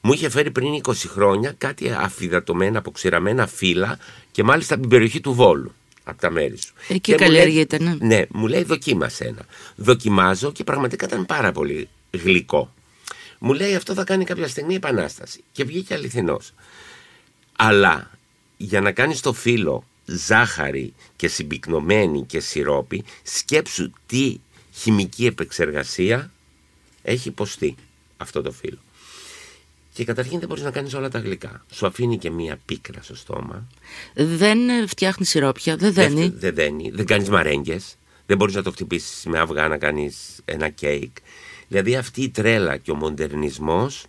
Μου 0.00 0.12
είχε 0.12 0.28
φέρει 0.28 0.50
πριν 0.50 0.81
20 0.82 0.93
χρόνια 1.08 1.55
κάτι 1.58 1.90
αφιδατωμένα, 1.90 2.78
αποξηραμένα 2.78 3.46
φύλλα 3.46 3.99
και 4.31 4.43
μάλιστα 4.43 4.72
από 4.75 4.82
την 4.82 4.90
περιοχή 4.90 5.20
του 5.20 5.34
Βόλου. 5.34 5.72
Από 6.05 6.20
τα 6.20 6.31
μέρη 6.31 6.56
σου. 6.58 6.72
Εκεί 6.88 7.00
Και 7.00 7.12
μου 7.12 7.19
καλλιεργείται, 7.19 7.78
λέει- 7.78 7.96
ναι. 8.00 8.06
Ναι, 8.17 8.22
μου 8.31 8.46
λέει 8.46 8.62
δοκίμασε 8.62 9.25
ένα. 9.25 9.43
Δοκιμάζω 9.76 10.52
και 10.52 10.64
πραγματικά 10.64 11.06
ήταν 11.06 11.26
πάρα 11.26 11.52
πολύ 11.52 11.88
γλυκό. 12.11 12.72
Μου 13.38 13.52
λέει 13.52 13.75
αυτό 13.75 13.94
θα 13.94 14.05
κάνει 14.05 14.25
κάποια 14.25 14.49
στιγμή 14.49 14.75
επανάσταση. 14.75 15.40
Και 15.52 15.64
βγήκε 15.64 15.94
αληθινός. 15.94 16.52
Αλλά 17.62 18.11
για 18.57 18.81
να 18.81 18.93
κάνεις 18.93 19.21
το 19.21 19.33
φύλλο 19.33 19.85
ζάχαρη 20.05 20.95
και 21.17 21.29
συμπυκνωμένη 21.29 22.25
και 22.25 22.41
σιρόπι, 22.41 23.05
σκέψου 23.23 23.91
τι 24.07 24.41
χημική 24.73 25.27
επεξεργασία 25.27 26.31
έχει 27.03 27.29
υποστεί 27.29 27.75
αυτό 28.17 28.43
το 28.43 28.53
φύλλο. 28.53 28.79
Και 29.93 30.05
καταρχήν 30.05 30.39
δεν 30.39 30.49
μπορείς 30.49 30.62
να 30.62 30.71
κάνεις 30.71 30.95
όλα 30.95 31.09
τα 31.09 31.19
γλυκά. 31.19 31.65
Σου 31.71 31.87
αφήνει 31.87 32.19
και 32.19 32.31
μία 32.31 32.59
πίκρα 32.67 33.03
στο 33.03 33.15
στόμα. 33.17 33.67
Δεν 34.15 34.69
ε, 34.69 34.87
φτιάχνει 34.87 35.27
σιρόπια, 35.27 35.77
δεν 35.77 35.93
Δεν, 35.93 36.15
δένει. 36.15 36.29
δεν 36.29 36.55
δένει. 36.55 36.91
Δεν 36.91 37.06
κάνεις 37.06 37.29
μαρέγγες. 37.29 37.96
Δεν 38.27 38.37
μπορείς 38.37 38.55
να 38.55 38.63
το 38.63 38.70
χτυπήσεις 38.70 39.25
με 39.25 39.39
αυγά 39.39 39.69
να 39.69 39.79
κάνεις 39.79 40.17
ένα 40.44 40.69
κέικ. 40.69 41.17
Δηλαδή 41.69 41.96
αυτή 41.96 42.23
η 42.23 42.29
τρέλα 42.31 42.77
και 42.77 42.91
ο 42.91 42.94
μοντερνισμός 42.94 44.05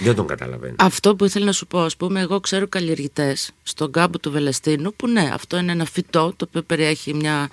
δεν 0.00 0.14
τον 0.14 0.26
καταλαβαίνω. 0.26 0.74
Αυτό 0.78 1.16
που 1.16 1.24
ήθελα 1.24 1.44
να 1.44 1.52
σου 1.52 1.66
πω, 1.66 1.80
ας 1.80 1.96
πούμε, 1.96 2.20
εγώ 2.20 2.40
ξέρω 2.40 2.68
καλλιεργητές 2.68 3.50
στον 3.62 3.92
κάμπο 3.92 4.18
του 4.18 4.30
Βελεστίνου 4.30 4.94
που 4.94 5.08
ναι, 5.08 5.30
αυτό 5.32 5.56
είναι 5.58 5.72
ένα 5.72 5.84
φυτό 5.84 6.32
το 6.36 6.44
οποίο 6.48 6.62
περιέχει 6.62 7.14
μια. 7.14 7.48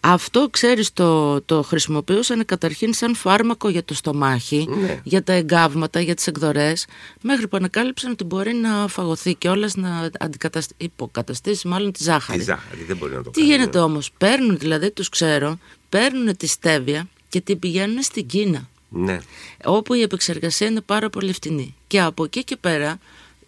Αυτό 0.00 0.48
ξέρεις, 0.50 0.92
το, 0.92 1.40
το 1.40 1.62
χρησιμοποιούσαν 1.62 2.44
καταρχήν 2.44 2.92
σαν 2.94 3.14
φάρμακο 3.14 3.68
για 3.68 3.84
το 3.84 3.94
στομάχι, 3.94 4.68
Ναι. 4.80 5.00
για 5.04 5.22
τα 5.22 5.32
εγκάβματα, 5.32 6.00
για 6.00 6.14
τις 6.14 6.26
εκδορές, 6.26 6.86
μέχρι 7.22 7.48
που 7.48 7.56
ανακάλυψαν 7.56 8.10
ότι 8.10 8.24
μπορεί 8.24 8.52
να 8.54 8.86
φαγωθεί 8.88 9.34
και 9.34 9.48
όλα 9.48 9.70
να 9.74 10.10
αντικατασ... 10.18 10.66
υποκαταστήσει 10.76 11.68
μάλλον 11.68 11.92
τη 11.92 12.02
ζάχαρη. 12.02 12.38
Τη 12.38 12.44
ζάχαρη 12.44 12.82
δεν 12.84 12.96
μπορεί 12.96 13.14
να 13.14 13.22
το 13.22 13.30
Τι 13.30 13.40
κάνει. 13.40 13.52
γίνεται 13.52 13.78
όμως, 13.78 14.10
παίρνουν 14.18 14.58
δηλαδή, 14.58 14.90
τους 14.90 15.08
ξέρω, 15.08 15.58
παίρνουν 15.88 16.36
τη 16.36 16.46
στέβια 16.46 17.08
και 17.28 17.40
την 17.40 17.58
πηγαίνουν 17.58 18.02
στην 18.02 18.26
Κίνα 18.26 18.68
Ναι. 18.92 19.18
όπου 19.64 19.94
η 19.94 20.02
επεξεργασία 20.02 20.66
είναι 20.66 20.80
πάρα 20.80 21.10
πολύ 21.10 21.32
φτηνή. 21.32 21.74
Και 21.86 22.00
από 22.00 22.24
εκεί 22.24 22.44
και 22.44 22.56
πέρα 22.56 22.98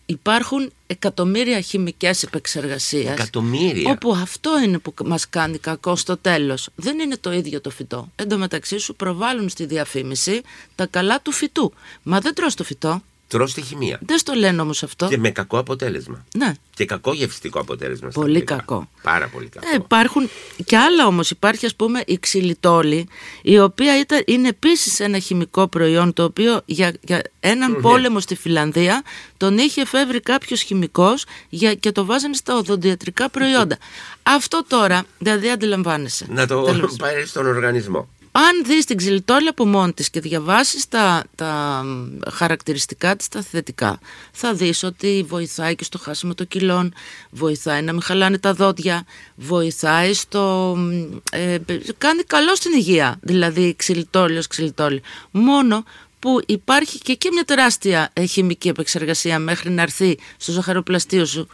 υπάρχουν 0.07 0.73
εκατομμύρια 0.87 1.61
χημικές 1.61 2.23
επεξεργασίες 2.23 3.13
Εκατομμύρια. 3.13 3.91
όπου 3.91 4.13
αυτό 4.15 4.61
είναι 4.65 4.79
που 4.79 4.95
μας 5.05 5.29
κάνει 5.29 5.59
κακό 5.59 5.97
στο 5.97 6.17
τέλος. 6.17 6.69
Δεν 6.75 6.99
είναι 6.99 7.17
το 7.17 7.33
ίδιο 7.33 7.61
το 7.61 7.71
φυτό. 7.71 8.09
Εν 8.17 8.29
τω 8.29 8.39
μεταξύ 8.39 8.79
σου 8.79 8.95
προβάλλουν 8.95 9.49
στη 9.49 9.65
διαφήμιση 9.67 10.41
τα 10.75 10.87
καλά 10.87 11.21
του 11.21 11.33
φυτού. 11.33 11.73
Μα 12.03 12.21
δεν 12.21 12.35
τρως 12.35 12.55
το 12.55 12.65
φυτό. 12.65 13.03
Τρως 13.29 13.55
τη 13.55 13.61
χημεία. 13.63 13.99
Δεν 14.07 14.19
στο 14.19 14.33
λένε 14.35 14.61
όμως 14.63 14.83
αυτό. 14.83 15.09
Και 15.09 15.19
με 15.19 15.31
κακό 15.31 15.59
αποτέλεσμα. 15.59 16.25
Ναι. 16.37 16.53
Και 16.75 16.85
κακό 16.85 17.13
γευστικό 17.13 17.61
αποτέλεσμα. 17.61 18.11
στα 18.11 18.21
Πολύ 18.21 18.33
γλυκά. 18.33 18.57
κακό. 18.57 18.89
Πάρα 19.03 19.29
πολύ 19.29 19.49
κακό. 19.49 19.67
Ε, 19.67 19.75
υπάρχουν 19.75 20.29
και 20.65 20.77
άλλα 20.77 21.07
όμως. 21.07 21.31
Υπάρχει 21.31 21.67
ας 21.67 21.75
πούμε 21.75 22.03
η 22.07 22.19
ξυλιτόλη, 22.19 23.09
η 23.43 23.59
οποία 23.59 23.99
ήταν, 23.99 24.23
είναι 24.27 24.49
επίσης 24.49 25.01
ένα 25.01 25.19
χημικό 25.19 25.69
προϊόν 25.69 26.13
το 26.13 26.25
οποίο 26.25 26.61
για, 26.65 26.95
για 27.01 27.23
έναν 27.41 27.81
πόλεμο 27.81 28.21
στη 28.21 28.35
Φιλανδία 28.35 29.03
τον 29.37 29.59
είχε 29.59 29.81
εφεύρει 29.81 30.21
κάποιος 30.21 30.63
χημικός 30.63 31.25
για, 31.49 31.75
και 31.75 31.93
το 31.93 32.05
βάζανε 32.05 32.35
στα 32.35 32.57
οδοντιατρικά 32.57 33.29
προϊόντα. 33.31 33.79
Αυτό 34.23 34.65
τώρα, 34.69 35.05
δηλαδή 35.19 35.51
αντιλαμβάνεσαι. 35.51 36.27
Να 36.29 36.47
το 36.47 36.63
Τέλος. 36.63 36.97
πάρει 36.97 37.27
στον 37.27 37.47
οργανισμό. 37.47 38.09
Αν 38.37 38.65
δεις 38.65 38.85
την 38.85 38.97
ξυλιτόλη 38.97 39.49
από 39.49 39.67
μόνη 39.67 39.93
της 39.93 40.11
και 40.11 40.21
διαβάσεις 40.21 40.89
τα, 40.89 41.25
τα 41.35 41.83
μ, 41.85 42.31
χαρακτηριστικά 42.31 43.17
της 43.17 43.29
τα 43.29 43.43
θετικά 43.43 43.99
θα 44.33 44.55
δεις 44.55 44.83
ότι 44.83 45.25
βοηθάει 45.29 45.75
και 45.75 45.85
στο 45.85 45.99
χάσιμο 45.99 46.35
των 46.35 46.49
κιλών, 46.49 46.95
βοηθάει 47.31 47.83
να 47.83 47.93
μην 47.93 48.03
χαλάνε 48.03 48.39
τα 48.39 48.55
δόντια, 48.55 49.05
βοηθάει 49.35 50.13
στο... 50.13 50.75
μ, 50.77 51.17
ε, 51.33 51.59
κάνει 51.99 52.23
καλό 52.23 52.55
στην 52.57 52.73
υγεία, 52.73 53.19
δηλαδή 53.21 53.75
ξυλιτόλη 53.77 54.39
ως 54.39 54.47
ξυλιτόλη. 54.47 55.03
Μόνο 55.31 55.85
που 56.19 56.41
υπάρχει 56.47 56.99
και 56.99 57.13
εκεί 57.13 57.29
μια 57.33 57.45
τεράστια 57.45 58.11
ε, 58.13 58.25
χημική 58.25 58.69
επεξεργασία 58.69 59.39
μέχρι 59.39 59.71
να 59.71 59.83
έρθει 59.83 60.19
στο 60.37 60.53
ζαχαροπλαστείο 60.53 61.25
σου 61.25 61.49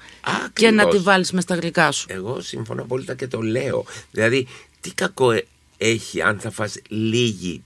και 0.52 0.70
να 0.70 0.82
Ακριβώς. 0.82 1.02
τη 1.02 1.08
βάλεις 1.08 1.32
μες 1.32 1.42
στα 1.42 1.54
γλυκά 1.54 1.90
σου. 1.92 2.06
Εγώ 2.10 2.40
συμφωνώ 2.40 2.82
απόλυτα 2.82 3.14
και 3.14 3.26
το 3.26 3.40
λέω. 3.40 3.84
Δηλαδή, 4.10 4.46
τι 4.80 4.94
κακό 4.94 5.30
ε- 5.30 5.46
έχει 5.80 6.22
αν 6.22 6.40
θα 6.40 6.50
φας 6.50 6.76
λίγη 6.88 7.64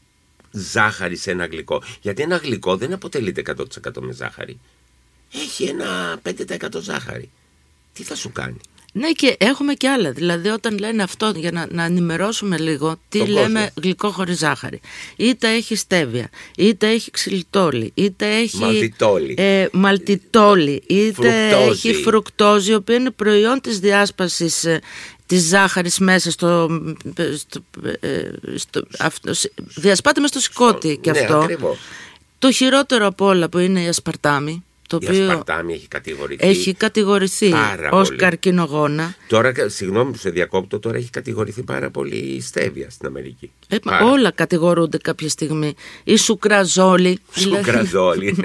ζάχαρη 0.50 1.16
σε 1.16 1.30
ένα 1.30 1.46
γλυκό. 1.46 1.82
Γιατί 2.00 2.22
ένα 2.22 2.36
γλυκό 2.36 2.76
δεν 2.76 2.92
αποτελείται 2.92 3.42
100% 3.84 4.00
με 4.00 4.12
ζάχαρη. 4.12 4.60
Έχει 5.32 5.64
ένα 5.64 6.20
5% 6.22 6.80
ζάχαρη. 6.80 7.30
Τι 7.92 8.02
θα 8.02 8.14
σου 8.14 8.32
κάνει; 8.32 8.60
Ναι 8.96 9.10
και 9.10 9.36
έχουμε 9.38 9.74
και 9.74 9.88
άλλα. 9.88 10.10
Δηλαδή 10.12 10.48
όταν 10.48 10.78
λένε 10.78 11.02
αυτό 11.02 11.32
για 11.36 11.50
να, 11.52 11.66
να 11.70 11.82
ενημερώσουμε 11.84 12.58
λίγο 12.58 12.96
τι 13.08 13.18
Τον 13.18 13.28
λέμε 13.28 13.60
κόσμο. 13.60 13.70
γλυκό 13.82 14.10
χωρίς 14.10 14.38
ζάχαρη. 14.38 14.80
Είτε 15.16 15.48
έχει 15.52 15.76
στέβια, 15.76 16.28
είτε 16.56 16.88
έχει 16.90 17.10
ξυλιτόλη, 17.10 17.90
είτε 17.94 18.36
έχει 18.36 18.56
Μαλτιτόλη. 18.56 19.34
ε, 19.38 19.66
μαλτιτόλη, 19.72 20.82
είτε 20.86 21.12
Φρουκτόζη. 21.12 21.88
έχει 21.88 22.02
φρουκτόζη, 22.02 22.70
η 22.70 22.74
οποία 22.74 22.94
είναι 22.96 23.10
προϊόν 23.10 23.60
της 23.60 23.78
διάσπασης 23.78 24.64
ε, 24.64 24.80
της 25.26 25.42
ζάχαρης 25.42 25.98
μέσα 25.98 26.30
στο, 26.30 26.80
στο, 27.36 27.60
ε, 28.00 28.30
στο 28.56 28.82
αυτό, 28.98 29.34
σε- 29.34 29.52
διασπάται 29.56 30.20
μέσα 30.20 30.32
στο 30.32 30.42
σηκώτη 30.42 30.98
και 31.02 31.10
ναι, 31.10 31.18
αυτό. 31.18 31.36
ακριβώς. 31.36 31.78
Το 32.38 32.52
χειρότερο 32.52 33.06
από 33.06 33.26
όλα 33.26 33.48
που 33.48 33.58
είναι 33.58 33.82
η 33.82 33.88
ασπαρτάμι, 33.88 34.64
το 34.98 35.06
Η 35.06 35.08
οποίο 35.16 35.26
ασπαρτάμι 35.28 35.72
έχει 35.74 35.88
κατηγορηθεί. 35.88 36.46
έχει 36.48 36.74
κατηγορηθεί 36.74 37.48
Πάρα 37.50 37.90
ως 37.90 38.06
πολύ. 38.06 38.18
καρκινογόνα. 38.20 39.14
Τώρα, 39.28 39.52
συγγνώμη 39.66 40.10
που 40.12 40.18
σε 40.18 40.30
διακόπτω, 40.30 40.78
τώρα 40.78 40.96
έχει 40.96 41.10
κατηγορηθεί 41.10 41.62
πάρα 41.62 41.90
πολύ 41.90 42.16
η 42.16 42.40
στέβια 42.40 42.90
στην 42.90 43.06
Αμερική. 43.06 43.50
Ε, 43.68 43.76
μα 43.84 43.90
Πάρα. 43.92 44.10
όλα 44.10 44.30
κατηγορούνται 44.30 44.98
κάποια 44.98 45.28
στιγμή. 45.28 45.74
Η 46.04 46.16
σουκραζόλη. 46.16 47.18
δηλαδή, 47.34 47.64
Σουκραζόλη. 47.64 48.36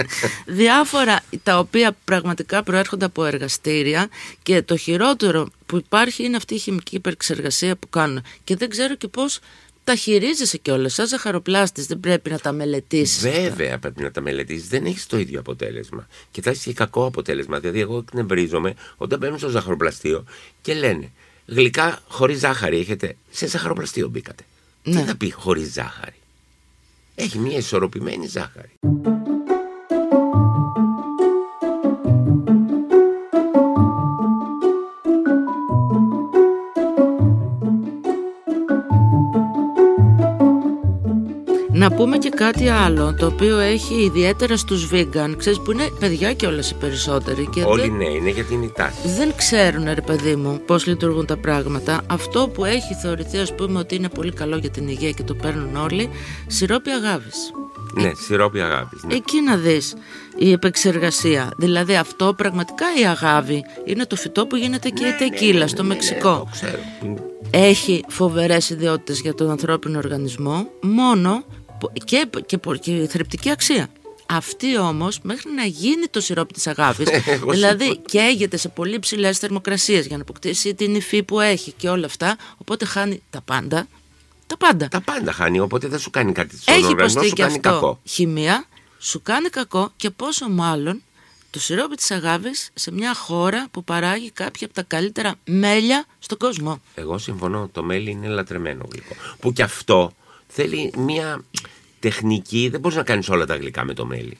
διάφορα 0.46 1.20
τα 1.42 1.58
οποία 1.58 1.96
πραγματικά 2.04 2.62
προέρχονται 2.62 3.04
από 3.04 3.24
εργαστήρια 3.24 4.08
και 4.42 4.62
το 4.62 4.76
χειρότερο 4.76 5.48
που 5.66 5.76
υπάρχει 5.76 6.24
είναι 6.24 6.36
αυτή 6.36 6.54
η 6.54 6.58
χημική 6.58 6.96
υπερξεργασία 6.96 7.76
που 7.76 7.88
κάνουν. 7.88 8.22
Και 8.44 8.56
δεν 8.56 8.68
ξέρω 8.68 8.94
και 8.94 9.08
πώς 9.08 9.38
τα 9.88 9.94
χειρίζεσαι 9.94 10.58
κιόλας. 10.58 10.94
Σαν 10.94 11.06
ζαχαροπλάστης 11.06 11.86
δεν 11.86 12.00
πρέπει 12.00 12.30
να 12.30 12.38
τα 12.38 12.52
μελετήσεις. 12.52 13.20
Βέβαια 13.20 13.78
πρέπει 13.78 14.02
να 14.02 14.10
τα 14.10 14.20
μελετήσεις. 14.20 14.68
Δεν 14.68 14.84
έχεις 14.84 15.06
το 15.06 15.18
ίδιο 15.18 15.40
αποτέλεσμα. 15.40 16.08
Και 16.30 16.42
θα 16.42 16.50
έχεις 16.50 16.62
και 16.62 16.72
κακό 16.72 17.04
αποτέλεσμα. 17.04 17.58
Δηλαδή, 17.60 17.80
εγώ 17.80 17.98
εκνευρίζομαι 17.98 18.74
όταν 18.96 19.18
μπαίνουν 19.18 19.38
στο 19.38 19.48
ζαχαροπλαστείο 19.48 20.24
και 20.62 20.74
λένε 20.74 21.10
γλυκά 21.46 21.98
χωρίς 22.08 22.38
ζάχαρη 22.38 22.78
έχετε. 22.78 23.16
Σε 23.30 23.46
ζαχαροπλαστείο 23.46 24.08
μπήκατε. 24.08 24.44
Ναι. 24.82 25.00
Τι 25.00 25.06
θα 25.06 25.16
πει 25.16 25.30
χωρίς 25.30 25.72
ζάχαρη; 25.72 26.16
Έχει 27.14 27.38
μια 27.38 27.58
ισορροπημένη 27.58 28.26
ζάχαρη. 28.26 28.70
Να 41.90 41.96
πούμε 41.96 42.18
και 42.18 42.28
κάτι 42.28 42.68
άλλο, 42.68 43.14
το 43.14 43.26
οποίο 43.26 43.58
έχει 43.58 43.94
ιδιαίτερα 43.94 44.56
στους 44.56 44.88
vegan, 44.92 45.34
ξέρεις 45.36 45.60
που 45.60 45.72
είναι 45.72 45.88
παιδιά 45.98 46.32
κιόλας 46.32 46.70
οι 46.70 46.74
περισσότεροι. 46.74 47.48
Και 47.52 47.62
Όλοι 47.62 47.80
δεν- 47.80 47.96
ναι 47.96 48.04
είναι 48.04 48.30
γιατί 48.30 48.54
είναι 48.54 48.64
η 48.64 48.72
τάση. 48.74 48.96
δεν 49.18 49.32
ξέρουν 49.36 49.84
ρε 49.94 50.00
παιδί 50.00 50.36
μου 50.36 50.60
πώς 50.66 50.86
λειτουργούν 50.86 51.26
τα 51.26 51.36
πράγματα 51.36 52.00
αυτό 52.06 52.48
που 52.48 52.64
έχει 52.64 52.94
θεωρηθεί 53.02 53.38
ας 53.38 53.54
πούμε 53.54 53.78
ότι 53.78 53.94
είναι 53.94 54.08
πολύ 54.08 54.32
καλό 54.32 54.56
για 54.56 54.70
την 54.70 54.88
υγεία 54.88 55.10
και 55.10 55.22
το 55.22 55.34
παίρνουν 55.34 55.76
όλοι 55.76 56.08
σιρόπι 56.46 56.90
αγάβης 56.90 57.36
Ναι, 57.94 58.10
σιρόπι 58.26 58.60
αγάπης. 58.60 59.02
Ναι. 59.08 59.14
εκεί 59.14 59.40
να 59.40 59.56
δεις 59.56 59.94
η 60.38 60.52
επεξεργασία 60.52 61.50
δηλαδή 61.56 61.96
αυτό 61.96 62.34
πραγματικά 62.36 62.84
η 63.02 63.06
αγάβη 63.06 63.64
είναι 63.84 64.04
το 64.06 64.16
φυτό 64.16 64.46
που 64.46 64.56
γίνεται 64.56 64.88
και 64.88 65.04
η 65.06 65.12
τεκίλα 65.18 65.66
στο 65.68 65.82
Ναι, 65.82 65.88
Μεξικό 65.88 66.28
το 66.38 66.48
ξέρω. 66.52 66.78
έχει 67.50 68.04
φοβερές 68.08 68.70
ιδιότητες 68.70 69.20
για 69.20 69.34
τον 69.34 69.50
ανθρώπινο 69.50 69.98
οργανισμό 69.98 70.66
μόνο 70.80 71.30
που- 71.32 71.44
και, 72.04 72.28
και, 72.46 72.58
πο- 72.58 72.74
και 72.76 73.06
θρεπτική 73.10 73.50
αξία. 73.50 73.88
Αυτή 74.30 74.78
όμως 74.78 75.18
μέχρι 75.22 75.50
να 75.50 75.64
γίνει 75.64 76.06
το 76.10 76.20
σιρόπι 76.20 76.52
της 76.52 76.66
αγάπης 76.66 77.08
Εγώ 77.26 77.50
δηλαδή 77.50 77.98
καίγεται 77.98 78.56
σε 78.56 78.68
πολύ 78.68 78.98
ψηλές 78.98 79.38
θερμοκρασίες 79.38 80.06
για 80.06 80.16
να 80.16 80.22
αποκτήσει 80.22 80.74
την 80.74 80.94
υφή 80.94 81.22
που 81.22 81.40
έχει 81.40 81.72
και 81.72 81.88
όλα 81.88 82.06
αυτά 82.06 82.36
οπότε 82.56 82.84
χάνει 82.84 83.22
τα 83.30 83.40
πάντα 83.40 83.86
τα 84.46 84.56
πάντα. 84.56 84.88
Τα 84.88 85.00
πάντα 85.00 85.32
χάνει, 85.32 85.60
οπότε 85.60 85.88
δεν 85.88 85.98
σου 85.98 86.10
κάνει 86.10 86.32
κάτι 86.32 86.58
στον 86.60 86.74
Έχει 86.74 86.84
οργανισμό, 86.86 87.20
υποστεί 87.20 87.28
σου 87.28 87.34
και 87.34 87.42
κάνει 87.42 87.54
αυτό 87.56 87.70
κακό. 87.70 88.00
χημεία, 88.04 88.64
σου 88.98 89.22
κάνει 89.22 89.48
κακό 89.48 89.92
και 89.96 90.10
πόσο 90.10 90.48
μάλλον 90.48 91.02
το 91.50 91.60
σιρόπι 91.60 91.94
της 91.96 92.10
αγάπης 92.10 92.70
σε 92.74 92.92
μια 92.92 93.14
χώρα 93.14 93.66
που 93.70 93.84
παράγει 93.84 94.30
κάποια 94.30 94.66
από 94.66 94.74
τα 94.74 94.82
καλύτερα 94.82 95.34
μέλια 95.44 96.04
στον 96.18 96.38
κόσμο. 96.38 96.80
Εγώ 96.94 97.18
συμφωνώ, 97.18 97.68
το 97.72 97.82
μέλι 97.82 98.10
είναι 98.10 98.28
λατρεμένο 98.28 98.88
γλυκό. 98.92 99.14
Που 99.40 99.52
και 99.52 99.62
αυτό 99.62 100.12
θέλει 100.48 100.92
μια 100.98 101.44
τεχνική, 102.00 102.68
δεν 102.68 102.80
μπορείς 102.80 102.96
να 102.96 103.02
κάνεις 103.02 103.28
όλα 103.28 103.46
τα 103.46 103.56
γλυκά 103.56 103.84
με 103.84 103.94
το 103.94 104.06
μέλι. 104.06 104.36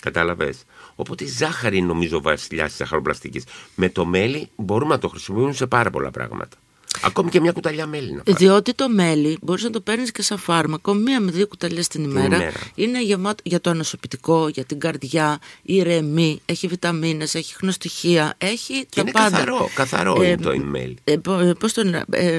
Κατάλαβες; 0.00 0.62
Οπότε 0.94 1.24
η 1.24 1.26
ζάχαρη 1.26 1.76
είναι 1.76 1.86
νομίζω 1.86 2.16
ο 2.16 2.20
βασιλιάς 2.20 2.68
της 2.68 2.76
ζαχαροπλαστικής. 2.78 3.44
Με 3.74 3.88
το 3.88 4.04
μέλι 4.04 4.48
μπορούμε 4.56 4.94
να 4.94 5.00
το 5.00 5.08
χρησιμοποιούμε 5.08 5.52
σε 5.52 5.66
πάρα 5.66 5.90
πολλά 5.90 6.10
πράγματα. 6.10 6.56
Ακόμη 7.02 7.30
και 7.30 7.40
μια 7.40 7.52
κουταλιά 7.52 7.86
μέλι 7.86 8.12
να 8.12 8.22
φας. 8.26 8.34
Διότι 8.34 8.74
το 8.74 8.88
μέλι 8.88 9.38
μπορείς 9.42 9.62
να 9.64 9.70
το 9.70 9.80
παίρνεις 9.80 10.12
και 10.12 10.22
σαν 10.22 10.38
φάρμακο, 10.38 10.94
μία 10.94 11.20
με 11.20 11.30
δύο 11.30 11.46
κουταλιές 11.46 11.88
την 11.88 12.04
ημέρα. 12.04 12.36
ημέρα. 12.36 12.52
Είναι 12.74 13.02
γεμάτο 13.02 13.42
για 13.46 13.60
το 13.60 13.70
ανοσοποιητικό, 13.70 14.48
για 14.48 14.64
την 14.64 14.80
καρδιά, 14.80 15.38
ηρεμεί, 15.62 16.40
έχει 16.46 16.66
βιταμίνες, 16.66 17.34
έχει 17.34 17.54
χνοστοιχεία, 17.54 18.34
έχει 18.38 18.74
Και 18.80 18.86
τα 18.94 19.00
είναι 19.00 19.10
πάντα. 19.10 19.30
καθαρό, 19.30 19.70
καθαρό 19.74 20.22
είναι 20.22 20.36
το 20.36 20.56
μέλι. 20.58 20.96
Ε, 21.04 21.16
πο- 21.16 21.52
πώς 21.58 21.72
το 21.72 21.82
λένε, 21.84 22.04
ε, 22.10 22.38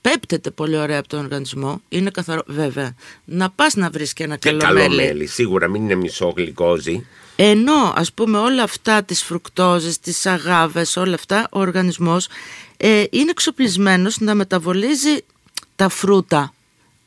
πέπτεται 0.00 0.50
πολύ 0.50 0.76
ωραία 0.76 0.98
από 0.98 1.08
τον 1.08 1.18
οργανισμό. 1.18 1.80
Είναι 1.88 2.10
καθαρό, 2.10 2.42
βέβαια. 2.46 2.94
Να 3.24 3.50
πας 3.50 3.74
να 3.74 3.90
βρεις 3.90 4.12
και 4.12 4.24
ένα 4.24 4.36
Και 4.36 4.48
καλό, 4.48 4.60
καλό 4.60 4.78
μέλι. 4.78 4.96
μέλι. 4.96 5.26
Σίγουρα 5.26 5.68
μην 5.68 5.82
είναι 5.82 5.94
μισό 5.94 6.32
γλυκόζι. 6.36 7.06
Ενώ 7.36 7.92
ας 7.96 8.12
πούμε 8.12 8.38
όλα 8.38 8.62
αυτά 8.62 9.02
τις 9.02 9.22
φρουκτόζες, 9.22 9.98
τις 9.98 10.26
αγάβες, 10.26 10.96
όλα 10.96 11.14
αυτά 11.14 11.48
ο 11.52 11.58
οργανισμός 11.60 12.28
ε, 12.76 13.04
είναι 13.10 13.30
εξοπλισμένος 13.30 14.18
να 14.18 14.34
μεταβολίζει 14.34 15.24
τα 15.76 15.88
φρούτα 15.88 16.52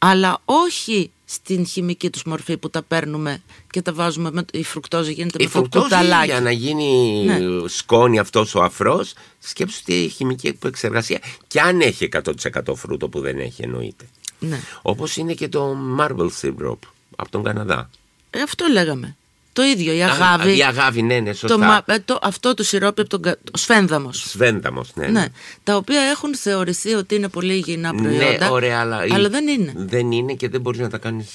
αλλά 0.04 0.42
όχι 0.46 1.12
στην 1.26 1.66
χημική 1.66 2.10
τους 2.10 2.24
μορφή 2.24 2.58
που 2.58 2.70
τα 2.70 2.82
παίρνουμε 2.82 3.42
και 3.70 3.82
τα 3.82 3.94
βάζουμε, 3.94 4.32
με, 4.32 4.46
η 4.54 4.64
φρουκτόζη 4.64 5.14
γίνεται 5.14 5.44
Η 5.44 5.46
με 5.46 5.52
το 5.52 5.58
φρουκτόζη 5.58 5.84
κουταλάκι. 5.86 6.26
για 6.26 6.42
να 6.42 6.52
γίνει 6.52 7.24
Ναι. 7.26 7.68
σκόνη 7.68 8.20
αυτός 8.20 8.56
ο 8.56 8.62
αφρός 8.64 9.14
σκέψου 9.40 9.84
τη 9.84 9.94
χημική 10.16 10.48
επεξεργασία 10.48 11.20
και 11.48 11.62
αν 11.62 11.82
έχει 11.82 12.10
100% 12.24 12.76
φρούτο 12.76 13.10
που 13.10 13.20
δεν 13.20 13.40
έχει 13.40 13.62
εννοείται. 13.62 14.06
Ναι. 14.40 14.60
Όπως 14.82 15.18
είναι 15.18 15.34
και 15.34 15.48
το 15.48 15.76
marble 16.00 16.30
syrup 16.42 16.78
από 17.16 17.30
τον 17.32 17.44
Καναδά. 17.44 17.90
Ε, 18.30 18.42
αυτό 18.42 18.66
λέγαμε. 18.72 19.16
Το 19.54 19.64
ίδιο, 19.64 19.94
η 19.94 20.04
Α, 20.04 20.08
αγάβη. 20.10 20.58
Η 20.58 20.64
αγάβη, 20.64 21.02
ναι, 21.02 21.20
ναι, 21.20 21.32
το, 21.32 21.38
σωστά. 21.38 21.58
μα- 21.58 21.84
ε, 21.86 22.00
το, 22.00 22.20
αυτό 22.22 22.54
το 22.54 22.64
σιρόπι 22.64 23.02
από 23.02 23.10
τον 23.10 23.22
κα- 23.22 23.38
ο 23.54 23.58
σφένδαμος. 23.58 24.24
Σβένταμος, 24.30 24.90
ναι. 24.96 25.08
Ναι, 25.08 25.26
τα 25.64 25.76
οποία 25.76 26.02
έχουν 26.02 26.36
θεωρηθεί 26.36 26.94
ότι 26.94 27.16
είναι 27.16 27.28
πολύ 27.28 27.54
υγιεινά 27.54 27.94
προϊόντα. 27.96 28.38
Ναι, 28.46 28.50
ωραία, 28.50 28.80
αλλά, 28.80 29.06
αλλά 29.12 29.30
δεν 29.30 29.48
είναι. 29.48 29.74
Δεν 29.76 30.12
είναι 30.12 30.34
και 30.34 30.50
δεν 30.50 30.62
μπορείς 30.62 30.80
να 30.80 30.90
τα 30.90 30.98
κάνεις 30.98 31.28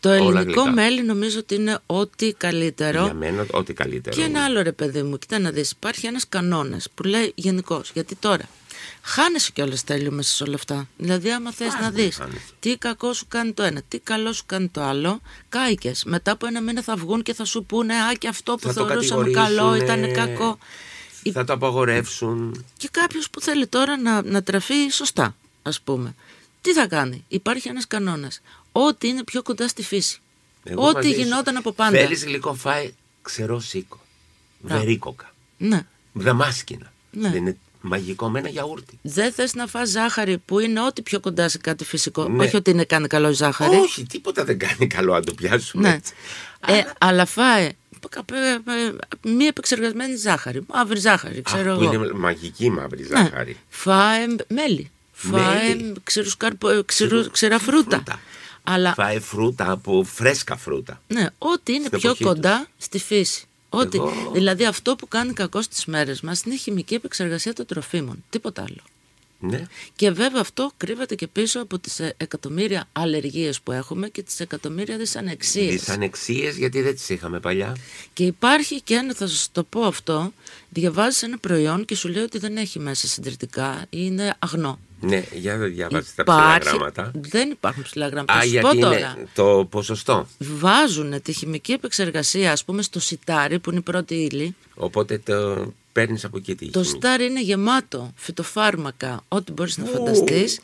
Το 0.00 0.08
όλα 0.08 0.18
ελληνικό 0.40 0.62
γλυκά. 0.62 0.70
μέλι 0.82 1.02
νομίζω 1.02 1.38
ότι 1.38 1.54
είναι 1.54 1.78
ό,τι 1.86 2.32
καλύτερο. 2.32 3.04
Για 3.04 3.14
μένα 3.14 3.46
ό,τι 3.50 3.72
καλύτερο. 3.72 4.16
Και 4.16 4.22
ένα 4.22 4.44
άλλο 4.44 4.62
ρε 4.62 4.72
παιδί 4.72 5.02
μου, 5.02 5.18
κοίτα 5.18 5.38
να 5.38 5.50
δεις, 5.50 5.70
υπάρχει 5.70 6.06
ένας 6.06 6.28
κανόνας 6.28 6.86
που 6.94 7.02
λέει 7.02 7.32
γενικώς. 7.34 7.90
γιατί 7.94 8.14
τώρα 8.14 8.44
Χάνεσαι 9.02 9.50
κιόλας 9.54 9.84
τέλειο 9.84 10.10
μέσα 10.10 10.34
σε 10.34 10.42
όλα 10.42 10.54
αυτά. 10.54 10.88
Δηλαδή, 10.96 11.32
άμα 11.32 11.52
θες 11.52 11.68
Πάρα 11.68 11.80
να 11.80 11.90
πολύ 11.90 12.02
δεις 12.04 12.16
χάνεσαι. 12.16 12.40
τι 12.60 12.76
κακό 12.76 13.12
σου 13.12 13.26
κάνει 13.28 13.52
το 13.52 13.62
ένα, 13.62 13.82
τι 13.88 13.98
καλό 13.98 14.32
σου 14.32 14.42
κάνει 14.46 14.68
το 14.68 14.82
άλλο, 14.82 15.20
κάηκες. 15.48 16.04
Μετά 16.04 16.30
από 16.32 16.46
ένα 16.46 16.60
μήνα 16.60 16.82
θα 16.82 16.96
βγουν 16.96 17.22
και 17.22 17.34
θα 17.34 17.44
σου 17.44 17.64
πούνε 17.64 17.94
Α, 17.94 18.12
και 18.14 18.28
αυτό 18.28 18.54
που 18.54 18.66
Θα 18.72 18.72
το 18.74 18.86
θεωρούσαμε 18.86 19.30
καλό 19.30 19.74
ήταν 19.74 19.86
κατηγορήσουνε, 19.86 20.26
κακό. 20.34 20.58
Η- 21.22 21.32
Θα 21.32 21.44
το 21.44 21.52
απαγορεύσουν. 21.52 22.64
Και 22.76 22.88
κάποιος 22.90 23.30
που 23.30 23.40
θέλει 23.40 23.66
τώρα 23.66 23.96
να, 24.00 24.22
να 24.22 24.42
τραφεί 24.42 24.88
σωστά, 24.90 25.36
ας 25.62 25.80
πούμε. 25.80 26.14
Τι 26.60 26.72
θα 26.72 26.86
κάνει, 26.86 27.24
υπάρχει 27.28 27.68
ένας 27.68 27.86
κανόνας. 27.86 28.40
Ό,τι 28.72 29.08
είναι 29.08 29.24
πιο 29.24 29.42
κοντά 29.42 29.68
στη 29.68 29.82
φύση. 29.82 30.20
Εγώ 30.64 30.82
Ό,τι 30.84 30.94
μαζί 30.94 31.08
σου. 31.08 31.14
γινόταν 31.20 31.56
από 31.56 31.72
πάντα. 31.72 31.98
Θέλεις 31.98 32.24
γλυκό 32.24 32.54
φάει 32.54 32.94
ξερό 33.22 33.60
σίκο. 33.60 34.00
Μπράβο. 34.60 34.80
Βερίκοκα. 34.80 35.32
Ναι. 35.58 35.86
Δαμάσκηνα. 36.12 36.92
Ναι. 37.10 37.28
Δεν 37.30 37.36
είναι 37.40 37.56
μαγικό 37.80 38.28
με 38.28 38.38
ένα 38.38 38.48
γιαούρτι. 38.48 38.98
Δεν 39.02 39.32
θες 39.32 39.54
να 39.54 39.66
φας 39.66 39.88
ζάχαρη 39.88 40.38
που 40.38 40.58
είναι 40.58 40.80
ό,τι 40.82 41.02
πιο 41.02 41.20
κοντά 41.20 41.48
σε 41.48 41.58
κάτι 41.58 41.84
φυσικό. 41.84 42.28
Ναι. 42.28 42.44
Όχι 42.44 42.56
ότι 42.56 42.70
είναι 42.70 42.84
κάνει 42.84 43.06
καλό 43.06 43.28
η 43.28 43.32
ζάχαρη. 43.32 43.76
Όχι, 43.76 44.06
τίποτα 44.06 44.44
δεν 44.44 44.58
κάνει 44.58 44.86
καλό 44.86 45.12
αν 45.12 45.24
το 45.24 45.34
πιάσουμε 45.34 45.88
Ναι. 45.88 45.94
έτσι. 45.94 46.12
Ε, 46.66 46.82
αλλά 46.98 47.24
φάε 47.26 47.70
κα- 48.08 48.24
ε, 48.32 48.52
ε, 48.52 49.30
μη 49.30 49.44
επεξεργασμένη 49.44 50.16
ζάχαρη. 50.16 50.60
Μαύρη 50.74 50.98
ζάχαρη, 50.98 51.42
ξέρω 51.42 51.72
Αχ, 51.72 51.78
που 51.78 51.84
εγώ. 51.84 51.92
είναι 51.92 52.12
μαγική 52.14 52.70
μαύρη 52.70 53.06
Ναι. 53.08 53.16
ζάχαρη. 53.16 53.56
Φάε 53.68 54.26
μέλι. 54.48 54.90
Φάε 55.12 55.68
Μέλι. 55.68 55.94
ξερούς 56.02 56.36
καρπο- 56.36 56.68
ε, 56.70 56.82
ξερού- 56.86 57.30
ξερά 57.30 57.58
φρούτα. 57.58 58.02
Αλλά 58.62 58.94
Φάει 58.94 59.20
φρούτα 59.20 59.70
από 59.70 60.04
φρέσκα 60.14 60.56
φρούτα. 60.56 61.00
ναι, 61.06 61.26
ό,τι 61.38 61.72
είναι 61.72 61.86
Στην 61.86 61.98
πιο 61.98 62.08
εποχή 62.10 62.24
κοντά 62.24 62.66
στη 62.78 62.98
φύση. 62.98 63.47
Ό,τι, 63.68 63.96
Εγώ- 63.96 64.30
Δηλαδή 64.32 64.64
αυτό 64.64 64.96
που 64.96 65.08
κάνει 65.08 65.32
κακό 65.32 65.62
στις 65.62 65.84
μέρες 65.84 66.20
μας 66.20 66.42
είναι 66.42 66.54
η 66.54 66.58
χημική 66.58 66.94
επεξεργασία 66.94 67.52
των 67.52 67.66
τροφίμων. 67.66 68.24
Τίποτα 68.30 68.62
άλλο. 68.62 68.82
Ναι. 69.40 69.64
Και 69.96 70.10
βέβαια 70.10 70.40
αυτό 70.40 70.70
κρύβεται 70.76 71.14
και 71.14 71.26
πίσω 71.26 71.60
από 71.60 71.78
τις 71.78 72.00
ε, 72.00 72.14
εκατομμύρια 72.16 72.88
αλλεργίες 72.92 73.60
που 73.60 73.72
έχουμε 73.72 74.08
και 74.08 74.22
τις 74.22 74.40
εκατομμύρια 74.40 74.96
δυσανεξίες. 74.96 75.70
Δυσανεξίες 75.72 76.56
γιατί 76.56 76.80
δεν 76.82 76.94
τις 76.94 77.08
είχαμε 77.08 77.40
παλιά. 77.40 77.76
Και 78.12 78.24
υπάρχει 78.24 78.80
και 78.80 78.94
ένα, 78.94 79.14
θα 79.14 79.26
σας 79.26 79.48
το 79.52 79.62
πω 79.62 79.80
αυτό, 79.80 80.32
διαβάζεις 80.68 81.22
ένα 81.22 81.38
προϊόν 81.38 81.84
και 81.84 81.94
σου 81.94 82.08
λέει 82.08 82.22
ότι 82.22 82.38
δεν 82.38 82.56
έχει 82.56 82.78
μέσα 82.78 83.06
συντηρητικά, 83.06 83.86
είναι 83.90 84.34
αγνό. 84.38 84.78
Ναι, 85.00 85.24
για 85.32 85.56
δεν 85.56 85.72
διαβάζεις 85.74 86.14
τα 86.14 86.24
ψηλά 86.24 86.38
Υπάρχει, 86.56 86.68
γράμματα. 86.68 87.10
δεν 87.14 87.50
υπάρχουν 87.50 87.82
ψηλά 87.82 88.08
γράμματα. 88.08 88.32
Α, 88.32 88.36
Θα 88.36 88.42
σου 88.42 88.48
γιατί 88.48 88.66
πω 88.66 88.72
είναι 88.72 88.84
τώρα. 88.84 89.16
το 89.34 89.66
ποσοστό. 89.70 90.26
Βάζουν 90.38 91.22
τη 91.22 91.32
χημική 91.32 91.72
επεξεργασία, 91.72 92.52
ας 92.52 92.64
πούμε, 92.64 92.82
στο 92.82 93.00
σιτάρι 93.00 93.58
που 93.58 93.70
είναι 93.70 93.78
η 93.78 93.82
πρώτη 93.82 94.14
ύλη. 94.14 94.54
Οπότε 94.74 95.18
το 95.18 95.72
παίρνεις 95.92 96.24
από 96.24 96.36
εκεί 96.36 96.54
τη 96.54 96.64
Το 96.66 96.70
χημική. 96.82 96.90
σιτάρι 96.90 97.24
είναι 97.24 97.42
γεμάτο 97.42 98.12
φυτοφάρμακα, 98.16 99.24
ό,τι 99.28 99.52
μπορείς 99.52 99.78
να 99.78 99.84
φανταστείς. 99.84 100.60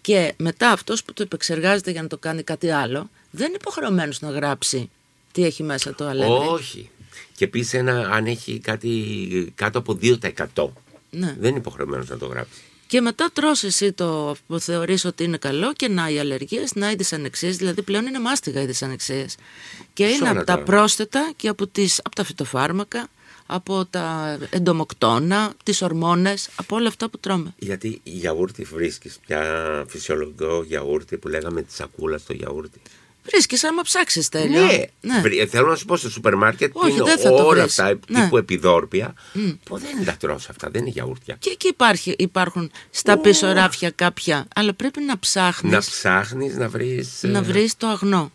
Και 0.00 0.34
μετά 0.36 0.70
αυτός 0.70 1.04
που 1.04 1.12
το 1.12 1.22
επεξεργάζεται 1.22 1.90
για 1.90 2.02
να 2.02 2.08
το 2.08 2.16
κάνει 2.18 2.42
κάτι 2.42 2.70
άλλο, 2.70 3.10
δεν 3.30 3.46
είναι 3.46 3.56
υποχρεωμένος 3.60 4.20
να 4.20 4.30
γράψει 4.30 4.90
τι 5.32 5.44
έχει 5.44 5.62
μέσα 5.62 5.94
το 5.94 6.06
αλεύρι. 6.06 6.32
Όχι. 6.48 6.90
Και 7.36 7.44
επίσης 7.44 7.74
αν 8.10 8.26
έχει 8.26 8.58
κάτι 8.58 9.52
κάτω 9.54 9.78
από 9.78 9.94
2%. 10.02 10.72
Ναι. 11.10 11.36
Δεν 11.38 11.48
είναι 11.50 11.58
υποχρεωμένος 11.58 12.08
να 12.08 12.16
το 12.18 12.26
γράψει. 12.26 12.60
Και 12.86 13.00
μετά 13.00 13.30
τρως 13.32 13.62
εσύ 13.62 13.92
το 13.92 14.36
που 14.46 14.58
θεωρείς 14.60 15.04
ότι 15.04 15.24
είναι 15.24 15.36
καλό 15.36 15.72
και 15.72 15.88
να 15.88 16.08
οι 16.10 16.18
αλλεργίες, 16.18 16.74
να 16.74 16.90
οι 16.90 16.94
δυσανεξίες, 16.94 17.56
δηλαδή 17.56 17.82
πλέον 17.82 18.06
είναι 18.06 18.18
μάστιγα 18.20 18.62
οι 18.62 18.66
δυσανεξίες. 18.66 19.36
Και 19.92 20.04
είναι 20.04 20.16
όλα 20.28 20.30
από 20.30 20.44
τα 20.44 20.56
τα- 20.56 20.62
πρόσθετα 20.62 21.32
και 21.36 21.48
από, 21.48 21.66
τις, 21.66 22.00
από 22.04 22.14
τα 22.14 22.24
φυτοφάρμακα, 22.24 23.08
από 23.46 23.84
τα 23.90 24.38
εντομοκτώνα, 24.50 25.52
τις 25.64 25.82
ορμόνες, 25.82 26.48
από 26.56 26.76
όλα 26.76 26.88
αυτά 26.88 27.08
που 27.08 27.18
τρώμε. 27.18 27.54
Γιατί 27.58 28.00
γιαούρτι 28.02 28.62
βρίσκεις 28.62 29.18
πια 29.26 29.44
φυσιολογικό 29.88 30.62
γιαούρτι 30.66 31.16
που 31.16 31.28
λέγαμε 31.28 31.62
τη 31.62 31.72
σακούλα 31.74 32.18
στο 32.18 32.32
γιαούρτι. 32.32 32.80
Βρίσκεις 33.30 33.64
άμα 33.64 33.82
ψάξεις 33.82 34.28
τέλειο. 34.28 34.66
Ναι. 35.00 35.20
Βρει- 35.20 35.48
Θέλω 35.50 35.68
να 35.68 35.76
σου 35.76 35.84
πω 35.84 35.96
στο 35.96 36.10
σούπερ 36.10 36.34
μάρκετ 36.36 36.72
που 36.72 36.80
Όχι, 36.82 36.90
είναι 36.92 37.02
δεν 37.04 37.18
θα 37.18 37.28
το 37.28 37.34
όλα 37.44 37.60
βρεις. 37.62 37.78
αυτά 37.78 37.98
Ναι. 38.08 38.20
τύπου 38.22 38.36
επιδόρπια. 38.36 39.14
Που 39.64 39.78
δεν 39.78 40.04
τα 40.04 40.16
τρως 40.20 40.48
αυτά, 40.48 40.68
δεν 40.70 40.80
είναι 40.80 40.90
γιαούρτια. 40.90 41.36
Και 41.38 41.50
εκεί 41.50 41.68
υπάρχει, 41.68 42.14
υπάρχουν 42.18 42.70
στα 42.90 43.18
πίσω 43.18 43.52
ράφια 43.52 43.90
κάποια, 43.90 44.46
αλλά 44.54 44.74
πρέπει 44.74 45.02
να 45.02 45.18
ψάχνεις 45.18 45.72
Να 45.72 45.78
να, 45.78 45.84
ψάχνεις 45.84 46.56
να 46.56 46.68
βρεις. 46.68 47.24
βρεις 47.42 47.76
το 47.76 47.86
αγνό. 47.86 47.86
Το 47.86 47.86
αγνό. 47.86 48.32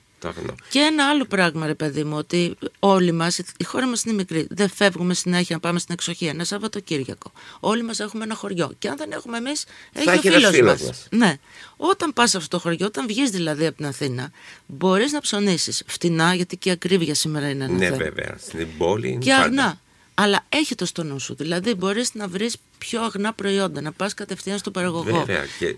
Και 0.69 0.79
ένα 0.79 1.09
άλλο 1.09 1.25
πράγμα, 1.25 1.65
ρε 1.65 1.73
παιδί 1.75 2.03
μου, 2.03 2.17
ότι 2.17 2.55
όλοι 2.79 3.11
μας, 3.11 3.37
η 3.57 3.63
χώρα 3.63 3.87
μας 3.87 4.03
είναι 4.03 4.13
μικρή. 4.13 4.47
Δεν 4.49 4.69
φεύγουμε 4.69 5.13
συνέχεια 5.13 5.55
να 5.55 5.61
πάμε 5.61 5.79
στην 5.79 5.93
εξοχή 5.93 6.25
ένα 6.25 6.43
Σαββατοκύριακο. 6.43 7.31
Όλοι 7.59 7.83
μας 7.83 7.99
έχουμε 7.99 8.23
ένα 8.23 8.35
χωριό. 8.35 8.71
Και 8.79 8.87
αν 8.87 8.97
δεν 8.97 9.11
έχουμε 9.11 9.37
εμείς, 9.37 9.65
έχει 9.93 10.09
έχει 10.09 10.29
ο 10.29 10.33
ένας 10.33 10.49
φίλος 10.49 10.51
φίλος 10.55 10.71
μας. 10.81 10.87
μας. 10.87 11.07
Ναι. 11.11 11.35
Όταν 11.77 12.13
πας 12.13 12.29
σε 12.29 12.37
αυτό 12.37 12.57
το 12.57 12.63
χωριό, 12.63 12.85
όταν 12.85 13.07
βγεις 13.07 13.29
δηλαδή 13.29 13.65
από 13.65 13.77
την 13.77 13.85
Αθήνα, 13.85 14.31
μπορείς 14.65 15.11
να 15.11 15.19
ψωνίσεις 15.21 15.83
φτηνά, 15.87 16.33
γιατί 16.33 16.57
και 16.57 16.69
η 16.69 16.71
ακρίβεια 16.71 17.15
σήμερα 17.15 17.49
είναι 17.49 17.63
ένα 17.63 17.73
Ναι, 17.73 17.85
θέμα. 17.85 17.97
βέβαια. 17.97 18.35
Στην 18.39 18.67
πόλη 18.77 19.07
είναι 19.09 19.19
Και 19.23 19.31
πάντα. 19.39 19.79
Αγνά. 20.15 20.23
Αλλά 20.35 20.45
έχει 20.49 20.75
το 20.75 20.85
στο 20.85 21.03
νου 21.03 21.19
σου. 21.19 21.35
Δηλαδή, 21.35 21.73
μπορείς 21.75 22.13
να 22.13 22.27
βρεις 22.27 22.55
πιο 22.77 23.01
αγνά 23.01 23.33
προϊόντα, 23.33 23.81
να 23.81 23.91
πας 23.91 24.13
κατευθείαν 24.13 24.57
στον 24.57 24.73
παραγωγό. 24.73 25.03
Βέβαια. 25.23 25.43
Και 25.59 25.75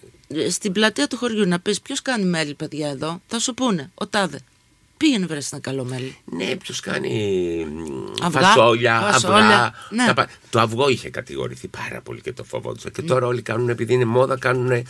Στην 0.50 0.72
πλατεία 0.72 1.07
του 1.07 1.17
χωριού 1.17 1.48
να 1.48 1.59
πεις 1.59 1.81
ποιος 1.81 2.01
κάνει 2.01 2.25
μέλι, 2.25 2.53
παιδιά, 2.53 2.89
εδώ; 2.89 3.22
Θα 3.27 3.39
σου 3.39 3.53
πούνε, 3.53 3.91
ο 3.93 4.07
τάδε. 4.07 4.39
Πήγαινε 4.98 5.25
βρες 5.25 5.51
ένα 5.51 5.61
καλό 5.61 5.83
μέλι. 5.83 6.17
Ναι, 6.25 6.55
ποιος 6.55 6.79
κάνει 6.79 7.09
μ, 7.69 8.24
Αυγά, 8.24 8.41
φασόλια, 8.41 9.00
φασόλια, 9.11 9.37
αυγά. 9.46 9.74
ναι. 9.89 10.05
τα 10.05 10.13
πα- 10.13 10.29
Το 10.50 10.59
αυγό 10.59 10.89
είχε 10.89 11.09
κατηγορηθεί 11.09 11.67
πάρα 11.67 12.01
πολύ 12.01 12.22
και 12.22 12.33
το 12.33 12.43
φοβόντουσαν. 12.43 12.91
Και 12.91 13.01
τώρα 13.01 13.27
όλοι 13.27 13.41
κάνουν, 13.41 13.69
επειδή 13.69 13.93
είναι 13.93 14.05
μόδα, 14.05 14.37
κάνουν 14.37 14.83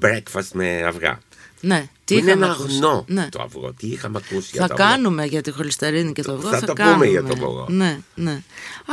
breakfast 0.00 0.48
με 0.52 0.82
αυγά. 0.86 1.18
Ναι, 1.64 1.88
τι 2.04 2.14
Που 2.14 2.20
είναι 2.20 2.30
είχαμε 2.30 2.44
ένα 2.44 2.54
ακούσει. 2.54 2.74
αγνό 2.74 3.04
Ναι. 3.08 3.28
το 3.28 3.42
αυγό. 3.42 3.72
Τι 3.72 3.86
είχαμε 3.86 4.20
ακούσει 4.24 4.56
Θα 4.56 4.66
για 4.66 4.66
το 4.76 4.82
αυγό. 4.82 4.86
κάνουμε 4.94 5.24
για 5.24 5.42
τη 5.42 5.50
χολυστερίνη 5.50 6.12
και 6.12 6.22
το 6.22 6.32
αυγό. 6.32 6.48
θα 6.48 6.58
Θα, 6.58 6.66
το 6.66 6.72
πούμε 6.72 6.84
κάνουμε. 6.88 7.06
για 7.06 7.22
το 7.22 7.32
αυγό. 7.32 7.66
Ναι, 7.68 8.00
ναι. 8.14 8.42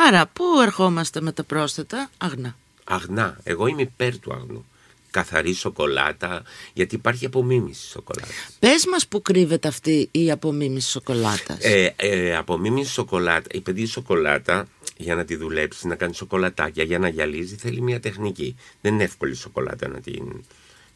Άρα, 0.08 0.28
πού 0.34 0.44
ερχόμαστε 0.62 1.22
με 1.22 1.32
τα 1.32 1.44
πρόσθετα, 1.44 2.10
αγνά. 2.18 2.56
Αγνά. 2.84 3.38
Εγώ 3.44 3.68
είμαι 3.68 3.82
υπέρ 3.82 4.20
του 4.20 4.34
αγνού. 4.34 4.66
Καθαρή 5.12 5.54
σοκολάτα, 5.54 6.44
γιατί 6.74 6.96
υπάρχει 6.96 7.26
απομίμηση 7.26 7.88
σοκολάτας. 7.88 8.34
Πες 8.60 8.86
μας 8.92 9.08
που 9.08 9.22
κρύβεται 9.22 9.68
αυτή 9.68 10.08
η 10.12 10.32
απομίμηση 10.32 10.90
σοκολάτας. 10.90 11.58
Ε, 11.64 11.94
ε, 11.96 12.36
απομίμηση 12.36 12.92
σοκολάτα, 12.92 13.48
η 13.52 13.60
παιδί 13.62 13.86
σοκολάτα 13.86 14.68
για 14.98 15.16
να 15.16 15.26
τη 15.26 15.36
δουλέψεις, 15.36 15.84
να 15.84 15.96
κάνεις 15.96 16.18
σοκολατάκια, 16.18 16.84
για 16.84 17.00
να 17.00 17.08
γυαλίζει, 17.08 17.56
θέλει 17.56 17.82
μια 17.82 18.00
τεχνική. 18.00 18.56
Δεν 18.82 18.94
είναι 18.94 19.04
εύκολη 19.04 19.32
η 19.32 19.36
σοκολάτα 19.36 19.88
να 19.88 20.00
την 20.00 20.44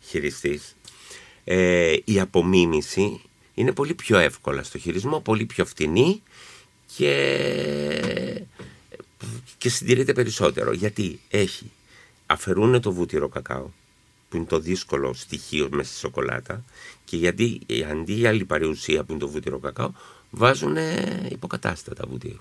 χειριστείς. 0.07 0.75
Ε, 1.47 1.95
η 2.03 2.19
απομίμηση 2.19 3.21
είναι 3.53 3.71
πολύ 3.71 3.93
πιο 3.93 4.17
εύκολα 4.17 4.63
στο 4.63 4.77
χειρισμό, 4.77 5.19
πολύ 5.19 5.45
πιο 5.45 5.65
φτηνή 5.65 6.21
και, 6.95 8.41
και 9.57 9.69
συντηρείται 9.69 10.13
περισσότερο. 10.13 10.73
Γιατί 10.73 11.19
έχει, 11.29 11.71
αφαιρούν 12.25 12.81
το 12.81 12.91
βούτυρο 12.91 13.29
κακάο, 13.29 13.69
που 14.29 14.37
είναι 14.37 14.45
το 14.45 14.59
δύσκολο 14.59 15.13
στοιχείο 15.13 15.69
μέσα 15.71 15.89
στη 15.89 15.99
σοκολάτα, 15.99 16.63
και 17.05 17.17
γιατί 17.17 17.61
ε, 17.65 17.83
αντί 17.83 18.13
για 18.13 18.29
άλλη 18.29 18.45
παρεουσία 18.45 19.03
που 19.03 19.11
είναι 19.11 19.21
το 19.21 19.29
βούτυρο 19.29 19.59
κακάο, 19.59 19.91
βάζουν 20.29 20.77
υποκατάστατα 21.29 22.05
βούτυρο. 22.09 22.39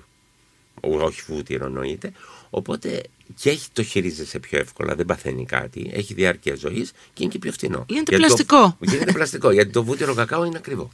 Ό- 0.81 1.01
Όχι 1.03 1.23
βούτυρο 1.27 1.65
εννοείται. 1.67 2.13
Οπότε 2.51 3.03
και 3.41 3.51
έχει, 3.51 3.69
το 3.73 3.83
χειρίζεσαι 3.83 4.39
πιο 4.39 4.59
εύκολα, 4.59 4.95
δεν 4.95 5.07
παθαίνει 5.07 5.45
κάτι, 5.47 5.91
έχει 5.95 6.15
διάρκεια 6.15 6.55
ζωής 6.55 6.91
και 7.13 7.23
είναι 7.23 7.33
και 7.33 7.39
πιο 7.39 7.53
φθηνό. 7.53 7.85
Γίνεται 7.89 8.17
Γιατί 8.17 8.37
το- 8.37 8.45
πλαστικό. 8.45 8.77
γίνεται 8.81 9.13
πλαστικό, 9.13 9.51
γιατί 9.51 9.71
το 9.71 9.85
βούτυρο 9.85 10.15
κακάο 10.15 10.45
είναι 10.45 10.57
ακριβό. 10.59 10.91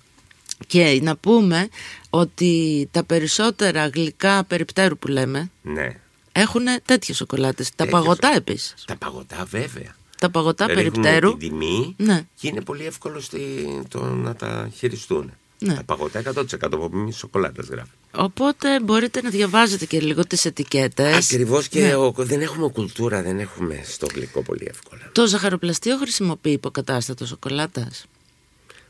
Και 0.66 0.99
να 1.03 1.16
πούμε 1.16 1.69
ότι 2.11 2.88
τα 2.90 3.05
περισσότερα 3.05 3.87
γλυκά 3.87 4.45
περιπτέρου 4.45 4.99
που 4.99 5.09
λέμε 5.09 5.51
Ναι. 5.62 6.01
έχουν 6.33 6.62
τέτοιες 6.85 7.16
σοκολάτες. 7.16 7.69
Τα 7.69 7.75
Τέτοιες 7.77 8.01
παγωτά 8.01 8.33
επίσης. 8.37 8.75
Τα 8.87 8.97
παγωτά 8.97 9.45
βέβαια. 9.45 9.97
Τα 10.19 10.31
παγωτά 10.31 10.66
Ρίχνουν 10.66 10.85
περιπτέρου. 10.93 11.37
την 11.37 11.49
τιμή 11.49 11.95
Ναι. 11.97 12.27
και 12.35 12.49
είναι 12.49 12.61
πολύ 12.61 12.85
εύκολο 12.87 13.21
στη, 13.21 13.40
το 13.88 14.05
να 14.05 14.35
τα 14.35 14.71
χειριστούν. 14.77 15.33
Ναι. 15.59 15.75
Τα 15.75 15.83
παγωτά 15.85 16.19
100% 16.19 16.75
από 16.75 16.88
μη 16.93 17.12
σοκολάτα 17.12 17.62
γράφει. 17.71 17.90
Οπότε 18.14 18.81
μπορείτε 18.81 19.20
να 19.23 19.31
διαβάζετε 19.31 19.85
και 19.87 20.01
λίγο 20.01 20.27
τις 20.27 20.44
ετικέτες. 20.44 21.16
Ακριβώς 21.33 21.68
και 21.68 21.81
Ναι. 21.81 21.94
ο- 21.94 22.14
δεν 22.16 22.40
έχουμε 22.40 22.68
κουλτούρα, 22.68 23.23
δεν 23.23 23.38
έχουμε 23.38 23.81
στο 23.85 24.07
γλυκό 24.14 24.42
πολύ 24.42 24.66
εύκολα. 24.70 25.09
Το 25.12 25.27
ζαχαροπλαστείο 25.27 25.96
χρησιμοποιεί 25.96 26.51
υποκατάστατο 26.51 27.27
σοκολάτας; 27.27 28.05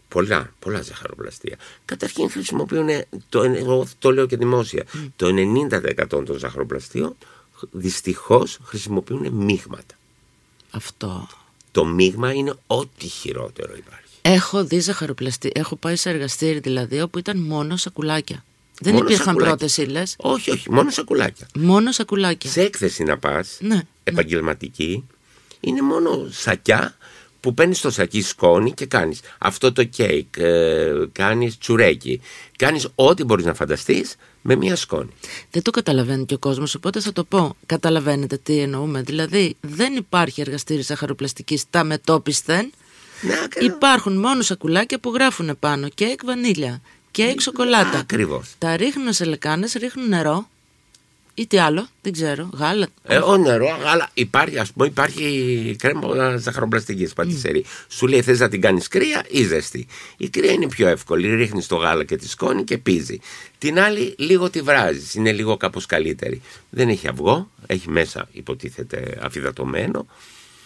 Πολλά, 0.09 0.53
πολλά 0.59 0.83
ζαχαροπλαστεία. 0.83 1.57
Καταρχήν 1.85 2.31
χρησιμοποιούν, 2.31 2.89
το, 3.29 3.43
εγώ 3.43 3.87
το 3.99 4.13
λέω 4.13 4.27
και 4.27 4.37
δημόσια, 4.37 4.85
το 5.17 5.27
90% 5.27 6.07
των 6.25 6.39
ζαχαροπλαστείων 6.39 7.17
δυστυχώς 7.71 8.59
χρησιμοποιούν 8.63 9.33
μείγματα. 9.33 9.95
Αυτό. 10.71 11.29
Το 11.71 11.85
μείγμα 11.85 12.33
είναι 12.33 12.55
ό,τι 12.67 13.07
χειρότερο 13.07 13.75
υπάρχει. 13.77 14.05
Έχω 14.23 14.65
δει 14.65 14.79
ζαχαροπλαστή. 14.81 15.51
Έχω 15.55 15.77
πάει 15.77 15.97
σε 15.97 16.11
εργαστήρι 16.11 16.59
δηλαδή 16.59 17.01
όπου 17.01 17.19
ήταν 17.19 17.39
μόνο 17.39 17.77
σακουλάκια. 17.77 18.45
Δεν 18.83 18.93
Μόνο 18.93 19.05
υπήρχαν 19.05 19.27
σακουλάκια. 19.27 19.57
πρώτες 19.57 19.77
ύλες. 19.77 20.15
Όχι, 20.19 20.51
όχι, 20.51 20.71
μόνο 20.71 20.91
σακουλάκια. 20.91 21.47
Μόνο 21.55 21.93
σακουλάκια. 21.93 22.51
Σε 22.51 22.61
έκθεση 22.63 23.03
να 23.03 23.19
πας, 23.19 23.57
Ναι, 23.61 23.75
ναι. 23.75 23.81
επαγγελματική, 24.05 25.05
Είναι 25.61 25.81
μόνο 25.83 26.27
σακιά 26.31 26.97
που 27.41 27.55
παίρνεις 27.55 27.81
το 27.81 27.91
σακί 27.91 28.23
σκόνη 28.23 28.73
και 28.73 28.87
κάνεις 28.87 29.21
αυτό 29.39 29.73
το 29.73 29.85
κέικ, 29.85 30.37
ε, 30.37 30.93
κάνεις 31.13 31.59
τσουρέκι. 31.59 32.21
Κάνεις 32.57 32.89
ό,τι 32.95 33.25
μπορείς 33.25 33.45
να 33.45 33.55
φανταστείς 33.55 34.15
με 34.43 34.57
μία 34.57 34.77
σκόνη. 34.77 35.11
Δεν 35.51 35.63
το 35.63 35.71
καταλαβαίνει 35.71 36.25
και 36.25 36.35
ο 36.35 36.39
κόσμος, 36.39 36.75
οπότε 36.75 37.01
θα 37.01 37.13
το 37.13 37.25
πω. 37.25 37.57
Καταλαβαίνετε 37.67 38.37
τι 38.37 38.59
εννοούμε. 38.59 39.03
Δηλαδή, 39.03 39.57
δεν 39.61 39.95
υπάρχει 39.97 40.41
εργαστήρι 40.41 40.83
ζαχαροπλαστική 40.83 41.61
τα 41.71 41.85
μετόπισθεν. 41.85 42.73
Ναι, 43.23 43.35
ακριβώς. 43.45 43.75
Υπάρχουν 43.77 44.17
μόνο 44.17 44.43
σακουλάκια 44.43 44.99
που 45.01 45.11
γράφουν 45.15 45.57
πάνω 45.59 45.89
κέικ 45.89 46.25
βανίλια, 46.25 46.81
κέικ 47.11 47.41
σοκολάτα. 47.41 47.99
Ακριβώς. 47.99 48.55
Τα 48.59 48.77
ρίχνουν 48.77 49.13
σε 49.13 49.25
λεκάνες, 49.25 49.73
ρίχνουν 49.73 50.09
νερό 50.09 50.49
ή 51.35 51.47
τι 51.47 51.59
άλλο, 51.59 51.89
δεν 52.03 52.13
ξέρω, 52.13 52.51
γάλα. 52.53 52.89
Ε, 53.03 53.17
ο 53.17 53.37
νερό, 53.37 53.79
αλλά 53.87 54.11
υπάρχει, 54.15 54.59
ας 54.59 54.73
πούμε, 54.73 54.87
υπάρχει 54.87 55.77
κρέμα 55.79 56.37
ζαχαροπλαστική 56.37 57.09
πατησερή. 57.15 57.65
Σου 57.89 58.07
λέει 58.07 58.23
θες 58.23 58.39
να 58.39 58.49
την 58.49 58.61
κάνεις 58.61 58.89
κρύα 58.89 59.25
ή 59.29 59.45
ζεστή. 59.45 59.87
Η 60.17 60.29
κρύα 60.29 60.53
είναι 60.53 60.69
πιο 60.69 60.89
εύκολη. 60.89 61.35
Ρίχνεις 61.35 61.67
το 61.67 61.77
γάλα 61.77 62.05
και 62.05 62.17
τη 62.17 62.29
σκόνη 62.29 62.65
και 62.65 62.79
πίζει. 62.79 63.21
Την 63.59 63.79
άλλη 63.79 64.15
λίγο 64.19 64.51
τη 64.51 64.61
βράζεις. 64.61 65.15
Είναι 65.15 65.33
λίγο 65.33 65.57
κάπως 65.57 65.87
καλύτερη. 65.87 66.43
Δεν 66.71 66.89
έχει 66.89 67.09
αυγό, 67.09 67.51
έχει 67.67 67.91
μέσα 67.91 68.29
υποτίθεται 68.33 69.19
αφιδατωμένο. 69.23 70.07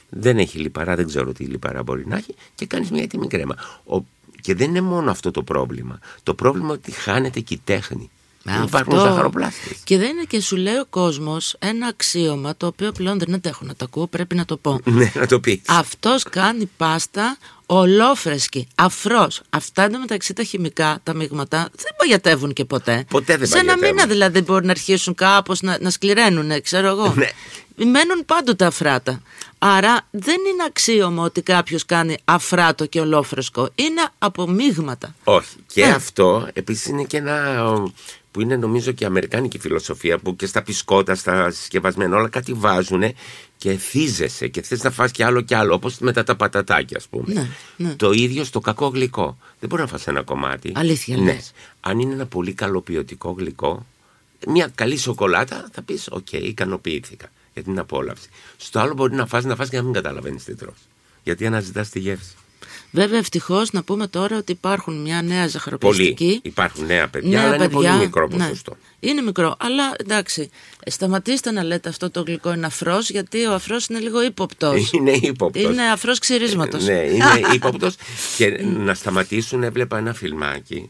Δεν 0.09 0.39
έχει 0.39 0.59
λιπαρά, 0.59 0.95
δεν 0.95 1.07
ξέρω 1.07 1.33
τι 1.33 1.45
λιπαρά 1.45 1.83
μπορεί 1.83 2.07
να 2.07 2.17
έχει. 2.17 2.35
Και 2.55 2.67
κάνεις 2.67 2.91
μια 2.91 3.03
έτοιμη 3.03 3.27
κρέμα. 3.27 3.57
Ο, 3.85 4.05
και 4.45 4.55
δεν 4.55 4.69
είναι 4.69 4.81
μόνο 4.81 5.11
αυτό 5.11 5.31
το 5.31 5.43
πρόβλημα. 5.43 5.99
Το 6.23 6.35
πρόβλημα 6.35 6.67
είναι 6.67 6.75
ότι 6.75 6.91
χάνεται 6.91 7.41
και 7.41 7.55
η 7.55 7.61
τέχνη. 7.65 8.11
Δεν 8.43 8.63
υπάρχουν 8.63 8.95
Αυτό. 8.95 9.09
ζαχαροπλάστες. 9.09 9.79
Και 9.85 9.99
δεν 9.99 10.09
είναι 10.09 10.25
και 10.25 10.41
σου 10.41 10.57
λέει 10.57 10.75
ο 10.75 10.87
κόσμος 10.91 11.57
ένα 11.59 11.87
αξίωμα 11.87 12.57
το 12.57 12.67
οποίο 12.67 12.93
πλέον 12.93 13.19
δεν 13.19 13.35
αντέχω 13.35 13.65
να 13.65 13.75
το 13.75 13.85
ακούω, 13.85 14.07
πρέπει 14.07 14.35
να 14.35 14.45
το 14.45 14.57
πω. 14.57 14.81
Ναι, 14.85 15.13
να 15.15 15.27
το 15.27 15.41
πεις. 15.41 15.61
Αυτός 15.67 16.23
κάνει 16.23 16.71
πάστα 16.77 17.37
ολόφρεσκη, 17.67 18.69
αφρός. 18.75 19.41
Αυτά 19.51 19.83
εντωμεταξύ 19.83 20.33
τα 20.33 20.43
χημικά, 20.43 21.01
τα 21.03 21.15
μείγματα 21.15 21.59
δεν 21.77 21.93
παγιατεύουν 21.97 22.53
και 22.53 22.65
ποτέ. 22.65 23.05
Ποτέ 23.11 23.37
δεν 23.37 23.47
Σε 23.49 23.59
ένα 23.59 23.65
παγιατεύουν. 23.67 23.95
μήνα 23.97 24.07
δηλαδή 24.09 24.41
μπορεί 24.41 24.65
να 24.65 24.71
αρχίσουν 24.71 25.15
κάπως 25.15 25.61
να, 25.61 25.79
να 25.81 25.91
σκληραίνουν, 25.91 26.63
ξέρω 26.63 26.87
εγώ. 26.87 27.15
Ναι. 27.17 27.29
Μένουν 27.77 28.25
πάντοτε 28.27 28.65
αφράτα. 28.65 29.23
Άρα 29.59 30.07
δεν 30.11 30.37
είναι 30.53 30.63
αξίωμα 30.67 31.23
ότι 31.25 31.43
κάποιος 31.43 31.87
κάνει 31.87 32.17
αφράτο 32.25 32.87
και 32.87 33.01
ολόφρεσκο. 33.01 33.69
Είναι 33.75 34.07
από 34.19 34.47
μείγματα. 34.49 35.15
Όχι. 35.25 35.57
Και 35.67 35.83
Ε. 35.83 35.91
αυτό 35.91 36.49
επίσης 36.53 36.87
είναι 36.87 37.03
και 37.05 37.17
ένα 37.17 37.65
ο, 37.69 37.93
που 38.31 38.41
είναι 38.41 38.57
νομίζω 38.57 38.93
και 38.93 39.05
αμερικάνικη 39.05 39.59
φιλοσοφία 39.59 40.19
που 40.19 40.37
και 40.37 40.47
στα 40.47 40.63
μπισκότα, 40.63 41.15
στα 41.15 41.51
συσκευασμένα 41.51 42.17
όλα 42.17 42.29
κάτι 42.29 42.53
βάζουν 42.53 43.03
και 43.65 43.77
εθίζεσαι 43.77 44.49
και 44.49 44.63
θες 44.63 44.83
να 44.83 44.91
φας 44.91 45.11
και 45.11 45.25
άλλο 45.25 45.41
και 45.41 45.57
άλλο 45.57 45.75
όπως 45.75 45.99
μετά 45.99 46.23
τα 46.25 46.37
πατατάκια 46.37 46.97
ας 46.97 47.07
πούμε. 47.09 47.33
Ναι, 47.33 47.49
ναι. 47.77 47.95
Το 47.95 48.11
ίδιο 48.13 48.45
στο 48.45 48.61
κακό 48.61 48.87
γλυκό. 48.87 49.39
Δεν 49.61 49.69
μπορεί 49.69 49.83
να 49.83 49.89
φας 49.89 50.07
ένα 50.07 50.23
κομμάτι. 50.23 50.73
Αλήθεια 50.75 51.17
Ναι. 51.17 51.33
λες. 51.33 51.53
Αν 51.81 51.99
είναι 51.99 52.13
ένα 52.13 52.27
πολύ 52.27 52.53
καλό 52.53 52.79
ποιοτικό 52.79 53.31
γλυκό, 53.31 53.87
μια 54.47 54.71
καλή 54.75 54.97
σοκολάτα 54.97 55.69
θα 55.73 55.83
πεις 55.83 56.09
οκ, 56.11 56.33
ικανοποιήθηκα 56.33 57.31
για 57.55 57.63
την 57.63 57.79
απόλαυση. 57.79 58.29
Στο 58.57 58.81
άλλο 58.81 58.95
μπορεί 58.95 59.15
να 59.15 59.27
φας, 59.27 59.45
να 59.45 59.57
φας 59.57 59.69
και 59.69 59.77
να 59.77 59.83
μην 59.83 59.93
καταλαβαίνεις 59.93 60.45
τι 60.45 60.55
τρως. 60.55 60.77
Γιατί 61.23 61.47
αναζητάς 61.47 61.89
τη 61.89 61.99
γεύση. 61.99 62.35
Βέβαια, 62.91 63.19
ευτυχώς 63.19 63.73
να 63.73 63.83
πούμε 63.83 64.07
τώρα 64.07 64.37
ότι 64.37 64.53
υπάρχουν 64.53 65.01
μια 65.03 65.23
νέα 65.23 65.49
ζαχαροπλαστική. 65.49 66.15
Πολύ. 66.15 66.41
Υπάρχουν 66.43 66.87
νέα 66.87 67.09
παιδιά, 67.09 67.43
αλλά 67.43 67.55
είναι 67.55 67.69
πολύ 67.69 67.93
μικρό 67.93 68.29
ναι. 68.31 68.37
ποσοστό. 68.37 68.77
Είναι 69.01 69.23
μικρό, 69.23 69.57
αλλά 69.59 69.95
εντάξει. 69.97 70.51
ε, 70.85 70.91
Σταματήστε 70.91 71.51
να 71.51 71.63
λέτε 71.63 71.89
αυτό 71.89 72.11
το 72.11 72.23
γλυκό 72.27 72.53
είναι 72.53 72.67
αφρός, 72.67 73.11
γιατί 73.11 73.47
ο 73.47 73.55
αφρός 73.55 73.87
είναι 73.87 73.99
λίγο 73.99 74.23
ύποπτος. 74.23 74.91
Είναι 74.97 75.11
ύποπτος. 75.11 75.63
Είναι 75.63 75.83
αφρός 75.83 76.19
ξυρίσματος. 76.19 76.85
Ναι, 76.85 76.93
είναι 76.93 77.41
ύποπτος. 77.55 77.95
και 78.37 78.49
να 78.63 78.95
σταματήσουν, 78.95 79.63
έβλεπα 79.63 79.99
ένα 79.99 80.15
φιλμάκι 80.15 80.89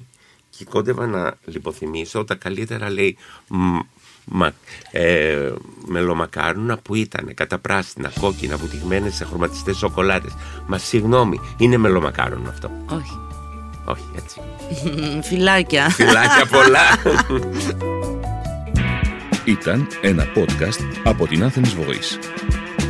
και 0.58 0.64
κόντευα 0.64 1.06
να 1.06 1.34
λιποθυμίσω 1.44 2.24
τα 2.24 2.34
καλύτερα 2.34 2.90
λέει 2.90 3.16
μ, 3.48 3.78
μα, 4.24 4.52
ε, 4.90 5.52
μελομακάρονα 5.86 6.76
που 6.78 6.94
ήταν 6.94 7.30
κατά 7.34 7.58
πράσινα, 7.58 8.12
κόκκινα, 8.20 8.56
βουτυγμένες 8.56 9.14
σε 9.14 9.24
χρωματιστέ 9.24 9.74
σοκολάτες. 9.74 10.32
Μα 10.66 10.78
συγγνώμη, 10.78 11.40
είναι 11.56 11.76
μελομακάρονο 11.76 12.48
αυτό. 12.48 12.70
Όχι. 12.90 13.18
Όχι, 13.84 14.04
έτσι. 14.16 14.40
Φιλάκια. 15.28 15.90
Φιλάκια 15.90 16.46
πολλά. 16.46 16.80
Ήταν 19.44 19.86
ένα 20.00 20.26
podcast 20.34 20.98
από 21.04 21.26
την 21.26 21.50
Athens 21.50 21.80
Voice. 21.80 22.18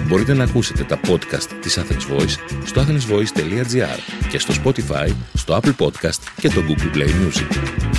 Μπορείτε 0.07 0.35
να 0.35 0.45
ακούσετε 0.45 0.85
τα 0.85 1.01
podcast 1.09 1.49
της 1.61 1.79
Athens 1.79 2.17
Voice 2.17 2.37
στο 2.65 2.85
athensvoice.gr 2.87 3.99
και 4.29 4.39
στο 4.39 4.55
Spotify, 4.65 5.13
στο 5.35 5.61
Apple 5.63 5.85
Podcast 5.85 6.21
και 6.41 6.49
το 6.49 6.63
Google 6.69 6.97
Play 6.97 7.09
Music. 7.09 7.94